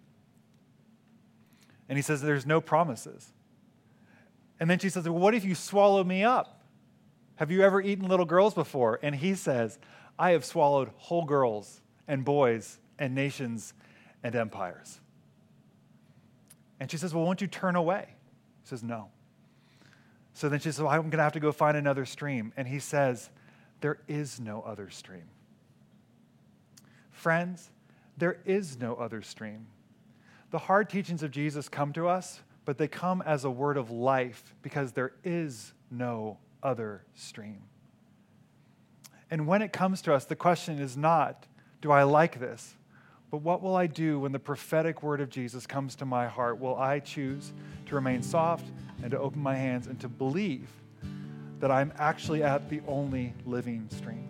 And 1.89 1.97
he 1.97 2.01
says, 2.01 2.21
there's 2.21 2.45
no 2.45 2.61
promises. 2.61 3.33
And 4.59 4.69
then 4.69 4.79
she 4.79 4.89
says, 4.89 5.07
well, 5.09 5.19
what 5.19 5.33
if 5.33 5.43
you 5.43 5.55
swallow 5.55 6.03
me 6.03 6.23
up? 6.23 6.61
Have 7.35 7.51
you 7.51 7.63
ever 7.63 7.81
eaten 7.81 8.07
little 8.07 8.25
girls 8.25 8.53
before? 8.53 8.99
And 9.01 9.15
he 9.15 9.35
says, 9.35 9.79
I 10.17 10.31
have 10.31 10.45
swallowed 10.45 10.91
whole 10.95 11.25
girls 11.25 11.81
and 12.07 12.23
boys 12.23 12.77
and 12.99 13.15
nations 13.15 13.73
and 14.21 14.35
empires. 14.35 14.99
And 16.83 16.91
she 16.91 16.97
says, 16.97 17.13
Well, 17.13 17.23
won't 17.23 17.39
you 17.39 17.47
turn 17.47 17.77
away? 17.77 18.07
He 18.61 18.67
says, 18.67 18.83
No. 18.83 19.07
So 20.33 20.49
then 20.49 20.59
she 20.59 20.65
says, 20.65 20.81
well, 20.81 20.89
I'm 20.89 21.03
going 21.03 21.11
to 21.11 21.23
have 21.23 21.31
to 21.31 21.39
go 21.39 21.53
find 21.53 21.77
another 21.77 22.05
stream. 22.05 22.51
And 22.57 22.67
he 22.67 22.79
says, 22.79 23.29
There 23.79 23.99
is 24.09 24.37
no 24.37 24.61
other 24.63 24.89
stream. 24.89 25.29
Friends, 27.09 27.71
there 28.17 28.41
is 28.43 28.77
no 28.77 28.95
other 28.95 29.21
stream. 29.21 29.67
The 30.51 30.57
hard 30.57 30.89
teachings 30.89 31.23
of 31.23 31.31
Jesus 31.31 31.69
come 31.69 31.93
to 31.93 32.09
us, 32.09 32.41
but 32.65 32.77
they 32.77 32.89
come 32.89 33.21
as 33.21 33.45
a 33.45 33.49
word 33.49 33.77
of 33.77 33.89
life 33.89 34.53
because 34.61 34.91
there 34.91 35.13
is 35.23 35.71
no 35.89 36.37
other 36.61 37.05
stream. 37.15 37.61
And 39.31 39.47
when 39.47 39.61
it 39.61 39.71
comes 39.71 40.01
to 40.01 40.13
us, 40.13 40.25
the 40.25 40.35
question 40.35 40.79
is 40.79 40.97
not, 40.97 41.47
do 41.79 41.91
I 41.91 42.03
like 42.03 42.41
this? 42.41 42.75
But 43.33 43.41
what 43.41 43.63
will 43.63 43.75
I 43.75 43.87
do 43.87 44.19
when 44.19 44.31
the 44.31 44.37
prophetic 44.37 45.01
word 45.01 45.19
of 45.19 45.27
Jesus 45.27 45.65
comes 45.65 45.95
to 45.95 46.05
my 46.05 46.27
heart? 46.27 46.59
Will 46.59 46.77
I 46.77 46.99
choose 46.99 47.51
to 47.87 47.95
remain 47.95 48.21
soft 48.21 48.67
and 49.01 49.09
to 49.09 49.17
open 49.17 49.41
my 49.41 49.55
hands 49.55 49.87
and 49.87 49.99
to 50.01 50.07
believe 50.07 50.69
that 51.59 51.71
I'm 51.71 51.91
actually 51.97 52.43
at 52.43 52.69
the 52.69 52.81
only 52.87 53.33
living 53.47 53.89
stream? 53.89 54.29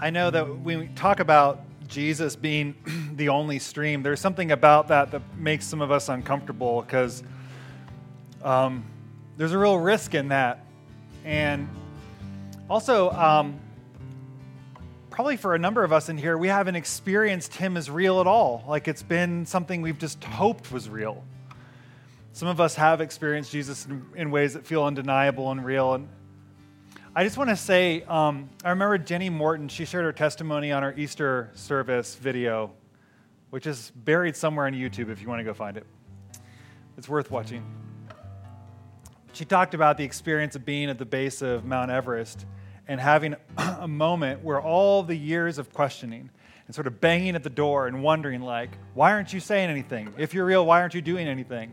I 0.00 0.08
know 0.08 0.30
that 0.30 0.48
when 0.60 0.78
we 0.78 0.88
talk 0.94 1.20
about 1.20 1.60
Jesus 1.86 2.34
being 2.34 2.74
the 3.16 3.28
only 3.28 3.58
stream, 3.58 4.02
there's 4.02 4.20
something 4.20 4.52
about 4.52 4.88
that 4.88 5.10
that 5.10 5.20
makes 5.36 5.66
some 5.66 5.82
of 5.82 5.90
us 5.90 6.08
uncomfortable 6.08 6.80
because 6.80 7.22
um, 8.42 8.86
there's 9.36 9.52
a 9.52 9.58
real 9.58 9.76
risk 9.76 10.14
in 10.14 10.28
that. 10.28 10.64
And 11.26 11.68
also, 12.70 13.10
um, 13.10 13.58
probably 15.10 15.36
for 15.36 15.56
a 15.56 15.58
number 15.58 15.82
of 15.82 15.92
us 15.92 16.08
in 16.08 16.16
here, 16.16 16.38
we 16.38 16.46
haven't 16.46 16.76
experienced 16.76 17.54
Him 17.56 17.76
as 17.76 17.90
real 17.90 18.20
at 18.20 18.28
all. 18.28 18.64
Like 18.66 18.86
it's 18.86 19.02
been 19.02 19.44
something 19.44 19.82
we've 19.82 19.98
just 19.98 20.22
hoped 20.22 20.70
was 20.70 20.88
real. 20.88 21.24
Some 22.32 22.46
of 22.46 22.60
us 22.60 22.76
have 22.76 23.00
experienced 23.00 23.50
Jesus 23.50 23.86
in, 23.86 24.06
in 24.14 24.30
ways 24.30 24.54
that 24.54 24.64
feel 24.64 24.84
undeniable 24.84 25.50
and 25.50 25.64
real. 25.64 25.94
And 25.94 26.08
I 27.14 27.24
just 27.24 27.36
want 27.36 27.50
to 27.50 27.56
say, 27.56 28.02
um, 28.04 28.48
I 28.64 28.70
remember 28.70 28.96
Jenny 28.98 29.30
Morton, 29.30 29.68
she 29.68 29.84
shared 29.84 30.04
her 30.04 30.12
testimony 30.12 30.70
on 30.70 30.84
our 30.84 30.94
Easter 30.96 31.50
service 31.54 32.14
video, 32.14 32.70
which 33.50 33.66
is 33.66 33.90
buried 33.96 34.36
somewhere 34.36 34.66
on 34.66 34.74
YouTube 34.74 35.10
if 35.10 35.20
you 35.20 35.28
want 35.28 35.40
to 35.40 35.44
go 35.44 35.52
find 35.52 35.76
it. 35.76 35.84
It's 36.96 37.08
worth 37.08 37.32
watching. 37.32 37.64
She 39.32 39.44
talked 39.44 39.74
about 39.74 39.96
the 39.96 40.04
experience 40.04 40.54
of 40.54 40.64
being 40.64 40.88
at 40.88 40.98
the 40.98 41.04
base 41.04 41.42
of 41.42 41.64
Mount 41.64 41.90
Everest 41.90 42.46
and 42.90 43.00
having 43.00 43.36
a 43.56 43.86
moment 43.86 44.42
where 44.42 44.60
all 44.60 45.04
the 45.04 45.14
years 45.14 45.58
of 45.58 45.72
questioning 45.72 46.28
and 46.66 46.74
sort 46.74 46.88
of 46.88 47.00
banging 47.00 47.36
at 47.36 47.44
the 47.44 47.50
door 47.50 47.86
and 47.86 48.02
wondering, 48.02 48.42
like, 48.42 48.70
why 48.94 49.12
aren't 49.12 49.32
you 49.32 49.38
saying 49.38 49.70
anything? 49.70 50.12
If 50.18 50.34
you're 50.34 50.44
real, 50.44 50.66
why 50.66 50.80
aren't 50.80 50.94
you 50.94 51.00
doing 51.00 51.28
anything? 51.28 51.72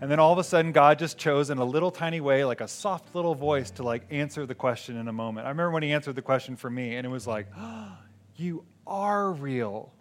And 0.00 0.10
then 0.10 0.18
all 0.18 0.32
of 0.32 0.38
a 0.38 0.44
sudden, 0.44 0.72
God 0.72 0.98
just 0.98 1.18
chose 1.18 1.50
in 1.50 1.58
a 1.58 1.64
little 1.64 1.90
tiny 1.90 2.20
way, 2.22 2.46
like 2.46 2.62
a 2.62 2.68
soft 2.68 3.14
little 3.14 3.34
voice, 3.34 3.70
to 3.72 3.82
like 3.82 4.06
answer 4.10 4.46
the 4.46 4.54
question 4.54 4.96
in 4.96 5.06
a 5.06 5.12
moment. 5.12 5.46
I 5.46 5.50
remember 5.50 5.70
when 5.70 5.82
He 5.82 5.92
answered 5.92 6.14
the 6.14 6.22
question 6.22 6.56
for 6.56 6.70
me, 6.70 6.96
and 6.96 7.06
it 7.06 7.10
was 7.10 7.26
like, 7.26 7.46
oh, 7.56 7.92
"You 8.36 8.64
are 8.86 9.32
real." 9.32 9.92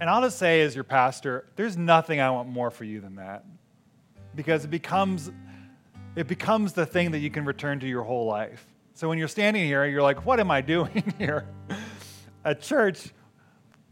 And 0.00 0.08
I'll 0.08 0.22
just 0.22 0.38
say, 0.38 0.62
as 0.62 0.74
your 0.74 0.84
pastor, 0.84 1.46
there's 1.56 1.76
nothing 1.76 2.18
I 2.18 2.30
want 2.30 2.48
more 2.48 2.70
for 2.70 2.84
you 2.84 3.00
than 3.00 3.16
that, 3.16 3.44
because 4.34 4.64
it 4.64 4.70
becomes 4.70 5.30
it 6.16 6.26
becomes 6.26 6.72
the 6.72 6.86
thing 6.86 7.10
that 7.10 7.18
you 7.18 7.30
can 7.30 7.44
return 7.44 7.78
to 7.80 7.86
your 7.86 8.02
whole 8.02 8.26
life. 8.26 8.71
So 8.94 9.08
when 9.08 9.18
you're 9.18 9.28
standing 9.28 9.64
here, 9.64 9.84
you're 9.86 10.02
like, 10.02 10.26
what 10.26 10.38
am 10.38 10.50
I 10.50 10.60
doing 10.60 11.14
here? 11.18 11.46
At 12.44 12.60
church, 12.60 13.10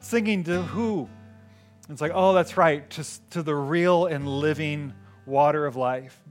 singing 0.00 0.44
to 0.44 0.62
who? 0.62 1.08
It's 1.88 2.00
like, 2.00 2.12
oh, 2.14 2.34
that's 2.34 2.56
right, 2.56 2.88
to 3.30 3.42
the 3.42 3.54
real 3.54 4.06
and 4.06 4.28
living 4.28 4.92
water 5.26 5.66
of 5.66 5.76
life. 5.76 6.22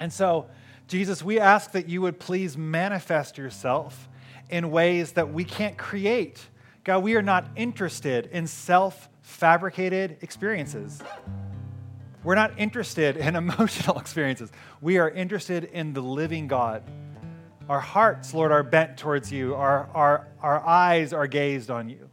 And 0.00 0.12
so, 0.12 0.48
Jesus, 0.88 1.22
we 1.22 1.38
ask 1.38 1.72
that 1.72 1.88
you 1.88 2.00
would 2.02 2.18
please 2.18 2.56
manifest 2.56 3.38
yourself 3.38 4.08
in 4.48 4.70
ways 4.70 5.12
that 5.12 5.32
we 5.32 5.44
can't 5.44 5.76
create. 5.76 6.48
God, 6.84 7.02
we 7.02 7.14
are 7.16 7.22
not 7.22 7.46
interested 7.56 8.26
in 8.32 8.46
self 8.46 9.08
fabricated 9.20 10.16
experiences. 10.22 11.02
We're 12.28 12.34
not 12.34 12.58
interested 12.58 13.16
in 13.16 13.36
emotional 13.36 13.98
experiences. 13.98 14.52
We 14.82 14.98
are 14.98 15.08
interested 15.08 15.64
in 15.64 15.94
the 15.94 16.02
living 16.02 16.46
God. 16.46 16.82
Our 17.70 17.80
hearts, 17.80 18.34
Lord, 18.34 18.52
are 18.52 18.62
bent 18.62 18.98
towards 18.98 19.32
you, 19.32 19.54
our, 19.54 19.88
our, 19.94 20.28
our 20.42 20.60
eyes 20.60 21.14
are 21.14 21.26
gazed 21.26 21.70
on 21.70 21.88
you. 21.88 22.10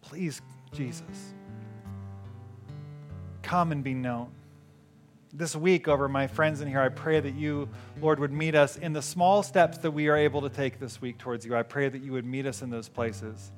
Please, 0.00 0.40
Jesus, 0.72 1.34
come 3.42 3.70
and 3.70 3.84
be 3.84 3.92
known. 3.92 4.30
This 5.34 5.54
week, 5.54 5.86
over 5.86 6.08
my 6.08 6.26
friends 6.26 6.62
in 6.62 6.68
here, 6.68 6.80
I 6.80 6.88
pray 6.88 7.20
that 7.20 7.34
you, 7.34 7.68
Lord, 8.00 8.18
would 8.18 8.32
meet 8.32 8.54
us 8.54 8.78
in 8.78 8.94
the 8.94 9.02
small 9.02 9.42
steps 9.42 9.76
that 9.76 9.90
we 9.90 10.08
are 10.08 10.16
able 10.16 10.40
to 10.40 10.48
take 10.48 10.80
this 10.80 11.02
week 11.02 11.18
towards 11.18 11.44
you. 11.44 11.54
I 11.54 11.64
pray 11.64 11.90
that 11.90 12.00
you 12.00 12.12
would 12.12 12.24
meet 12.24 12.46
us 12.46 12.62
in 12.62 12.70
those 12.70 12.88
places, 12.88 13.52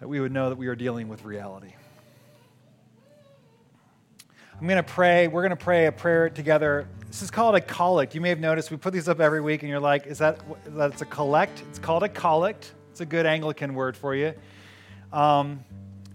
that 0.00 0.08
we 0.08 0.20
would 0.20 0.32
know 0.32 0.48
that 0.48 0.56
we 0.56 0.68
are 0.68 0.74
dealing 0.74 1.06
with 1.06 1.22
reality. 1.26 1.74
I'm 4.60 4.66
going 4.66 4.76
to 4.76 4.82
pray. 4.82 5.26
We're 5.26 5.40
going 5.40 5.56
to 5.56 5.64
pray 5.64 5.86
a 5.86 5.92
prayer 5.92 6.28
together. 6.28 6.86
This 7.06 7.22
is 7.22 7.30
called 7.30 7.54
a 7.54 7.62
collect. 7.62 8.14
You 8.14 8.20
may 8.20 8.28
have 8.28 8.40
noticed 8.40 8.70
we 8.70 8.76
put 8.76 8.92
these 8.92 9.08
up 9.08 9.18
every 9.18 9.40
week, 9.40 9.62
and 9.62 9.70
you're 9.70 9.80
like, 9.80 10.06
is 10.06 10.18
that 10.18 10.38
that's 10.66 11.00
a 11.00 11.06
collect? 11.06 11.62
It's 11.70 11.78
called 11.78 12.02
a 12.02 12.10
collect. 12.10 12.74
It's 12.90 13.00
a 13.00 13.06
good 13.06 13.24
Anglican 13.24 13.72
word 13.72 13.96
for 13.96 14.14
you. 14.14 14.34
Um, 15.14 15.64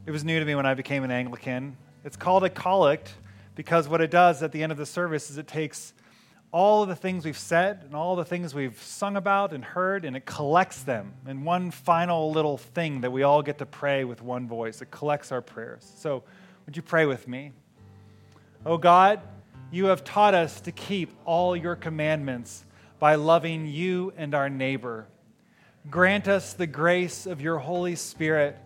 it 0.05 0.11
was 0.11 0.23
new 0.23 0.39
to 0.39 0.45
me 0.45 0.53
when 0.53 0.67
I 0.67 0.75
became 0.75 1.03
an 1.03 1.09
Anglican. 1.09 1.75
It's 2.03 2.15
called 2.15 2.43
a 2.43 2.51
collect 2.51 3.15
because 3.55 3.87
what 3.87 3.99
it 3.99 4.11
does 4.11 4.43
at 4.43 4.51
the 4.51 4.61
end 4.61 4.71
of 4.71 4.77
the 4.77 4.85
service 4.85 5.31
is 5.31 5.39
it 5.39 5.47
takes 5.47 5.95
all 6.51 6.83
of 6.83 6.89
the 6.89 6.95
things 6.95 7.25
we've 7.25 7.35
said 7.39 7.81
and 7.83 7.95
all 7.95 8.15
the 8.15 8.25
things 8.25 8.53
we've 8.53 8.79
sung 8.79 9.17
about 9.17 9.53
and 9.53 9.65
heard, 9.65 10.05
and 10.05 10.15
it 10.15 10.27
collects 10.27 10.83
them 10.83 11.15
in 11.27 11.45
one 11.45 11.71
final 11.71 12.29
little 12.29 12.59
thing 12.59 13.01
that 13.01 13.11
we 13.11 13.23
all 13.23 13.41
get 13.41 13.57
to 13.57 13.65
pray 13.65 14.03
with 14.03 14.21
one 14.21 14.47
voice. 14.47 14.83
It 14.83 14.91
collects 14.91 15.31
our 15.31 15.41
prayers. 15.41 15.91
So, 15.97 16.21
would 16.67 16.77
you 16.77 16.83
pray 16.83 17.07
with 17.07 17.27
me? 17.27 17.51
Oh 18.67 18.79
God, 18.79 19.21
you 19.69 19.85
have 19.85 20.03
taught 20.03 20.33
us 20.33 20.59
to 20.61 20.71
keep 20.71 21.11
all 21.23 21.55
your 21.55 21.75
commandments 21.75 22.65
by 22.97 23.13
loving 23.13 23.67
you 23.67 24.11
and 24.17 24.33
our 24.33 24.49
neighbor. 24.49 25.07
Grant 25.91 26.27
us 26.27 26.53
the 26.53 26.65
grace 26.65 27.27
of 27.27 27.41
your 27.41 27.59
Holy 27.59 27.95
Spirit 27.95 28.57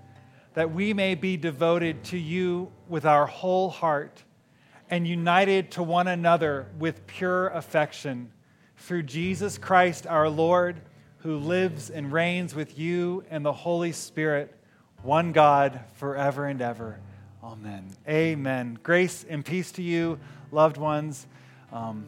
that 0.54 0.72
we 0.72 0.94
may 0.94 1.16
be 1.16 1.36
devoted 1.36 2.06
to 2.06 2.18
you 2.18 2.72
with 2.88 3.06
our 3.06 3.26
whole 3.26 3.70
heart 3.70 4.24
and 4.90 5.06
united 5.06 5.72
to 5.72 5.84
one 5.84 6.08
another 6.08 6.68
with 6.80 7.06
pure 7.06 7.50
affection 7.50 8.32
through 8.78 9.04
Jesus 9.04 9.58
Christ 9.58 10.08
our 10.08 10.30
Lord, 10.30 10.80
who 11.18 11.38
lives 11.38 11.90
and 11.90 12.14
reigns 12.14 12.56
with 12.56 12.80
you 12.80 13.26
and 13.30 13.44
the 13.46 13.52
Holy 13.52 13.92
Spirit, 13.92 14.56
one 15.04 15.34
God, 15.34 15.82
forever 15.96 16.46
and 16.46 16.62
ever. 16.62 17.02
Amen. 17.44 17.90
Amen. 18.08 18.80
Grace 18.84 19.26
and 19.30 19.46
peace 19.46 19.72
to 19.74 19.82
you, 19.82 20.20
loved 20.52 20.78
ones. 20.78 21.26
Um, 21.72 22.06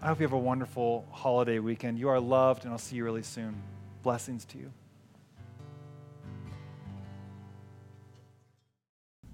I 0.00 0.06
hope 0.06 0.18
you 0.18 0.24
have 0.24 0.32
a 0.32 0.38
wonderful 0.38 1.04
holiday 1.10 1.58
weekend. 1.58 1.98
You 1.98 2.08
are 2.08 2.18
loved, 2.18 2.64
and 2.64 2.72
I'll 2.72 2.78
see 2.78 2.96
you 2.96 3.04
really 3.04 3.22
soon. 3.22 3.62
Blessings 4.02 4.44
to 4.46 4.58
you. 4.58 4.72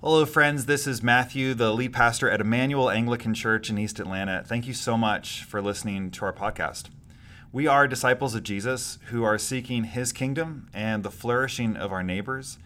Hello, 0.00 0.26
friends. 0.26 0.66
This 0.66 0.86
is 0.86 1.02
Matthew, 1.02 1.54
the 1.54 1.72
lead 1.72 1.92
pastor 1.92 2.28
at 2.30 2.40
Emmanuel 2.40 2.90
Anglican 2.90 3.34
Church 3.34 3.70
in 3.70 3.78
East 3.78 3.98
Atlanta. 3.98 4.44
Thank 4.44 4.66
you 4.66 4.74
so 4.74 4.96
much 4.96 5.44
for 5.44 5.62
listening 5.62 6.10
to 6.12 6.24
our 6.24 6.32
podcast. 6.32 6.84
We 7.50 7.66
are 7.66 7.88
disciples 7.88 8.34
of 8.34 8.42
Jesus 8.42 8.98
who 9.06 9.24
are 9.24 9.38
seeking 9.38 9.84
his 9.84 10.12
kingdom 10.12 10.68
and 10.74 11.02
the 11.02 11.10
flourishing 11.10 11.76
of 11.76 11.92
our 11.92 12.02
neighbors. 12.02 12.58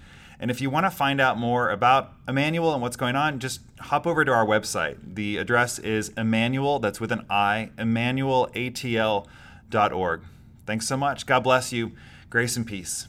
And 0.43 0.51
if 0.51 0.61
you 0.61 0.69
want 0.71 0.87
to 0.87 0.91
find 0.91 1.21
out 1.21 1.39
more 1.39 1.71
about 1.71 2.15
Emmanuel 2.27 2.73
and 2.73 2.83
what's 2.83 2.97
going 2.97 3.15
on, 3.15 3.39
just 3.39 3.61
hop 3.79 4.09
over 4.09 4.25
to 4.25 4.33
our 4.33 4.45
website. 4.45 5.15
The 5.15 5.37
address 5.37 5.79
is 5.79 6.09
Emmanuel, 6.17 6.81
that's 6.81 7.01
with 7.01 7.13
an 7.13 7.25
I, 7.31 7.71
emmanuelatl.org. 7.79 10.23
Thanks 10.67 10.89
so 10.89 10.97
much. 10.97 11.27
God 11.27 11.45
bless 11.45 11.73
you. 11.73 11.93
Grace 12.29 12.57
and 12.57 12.67
peace. 12.67 13.07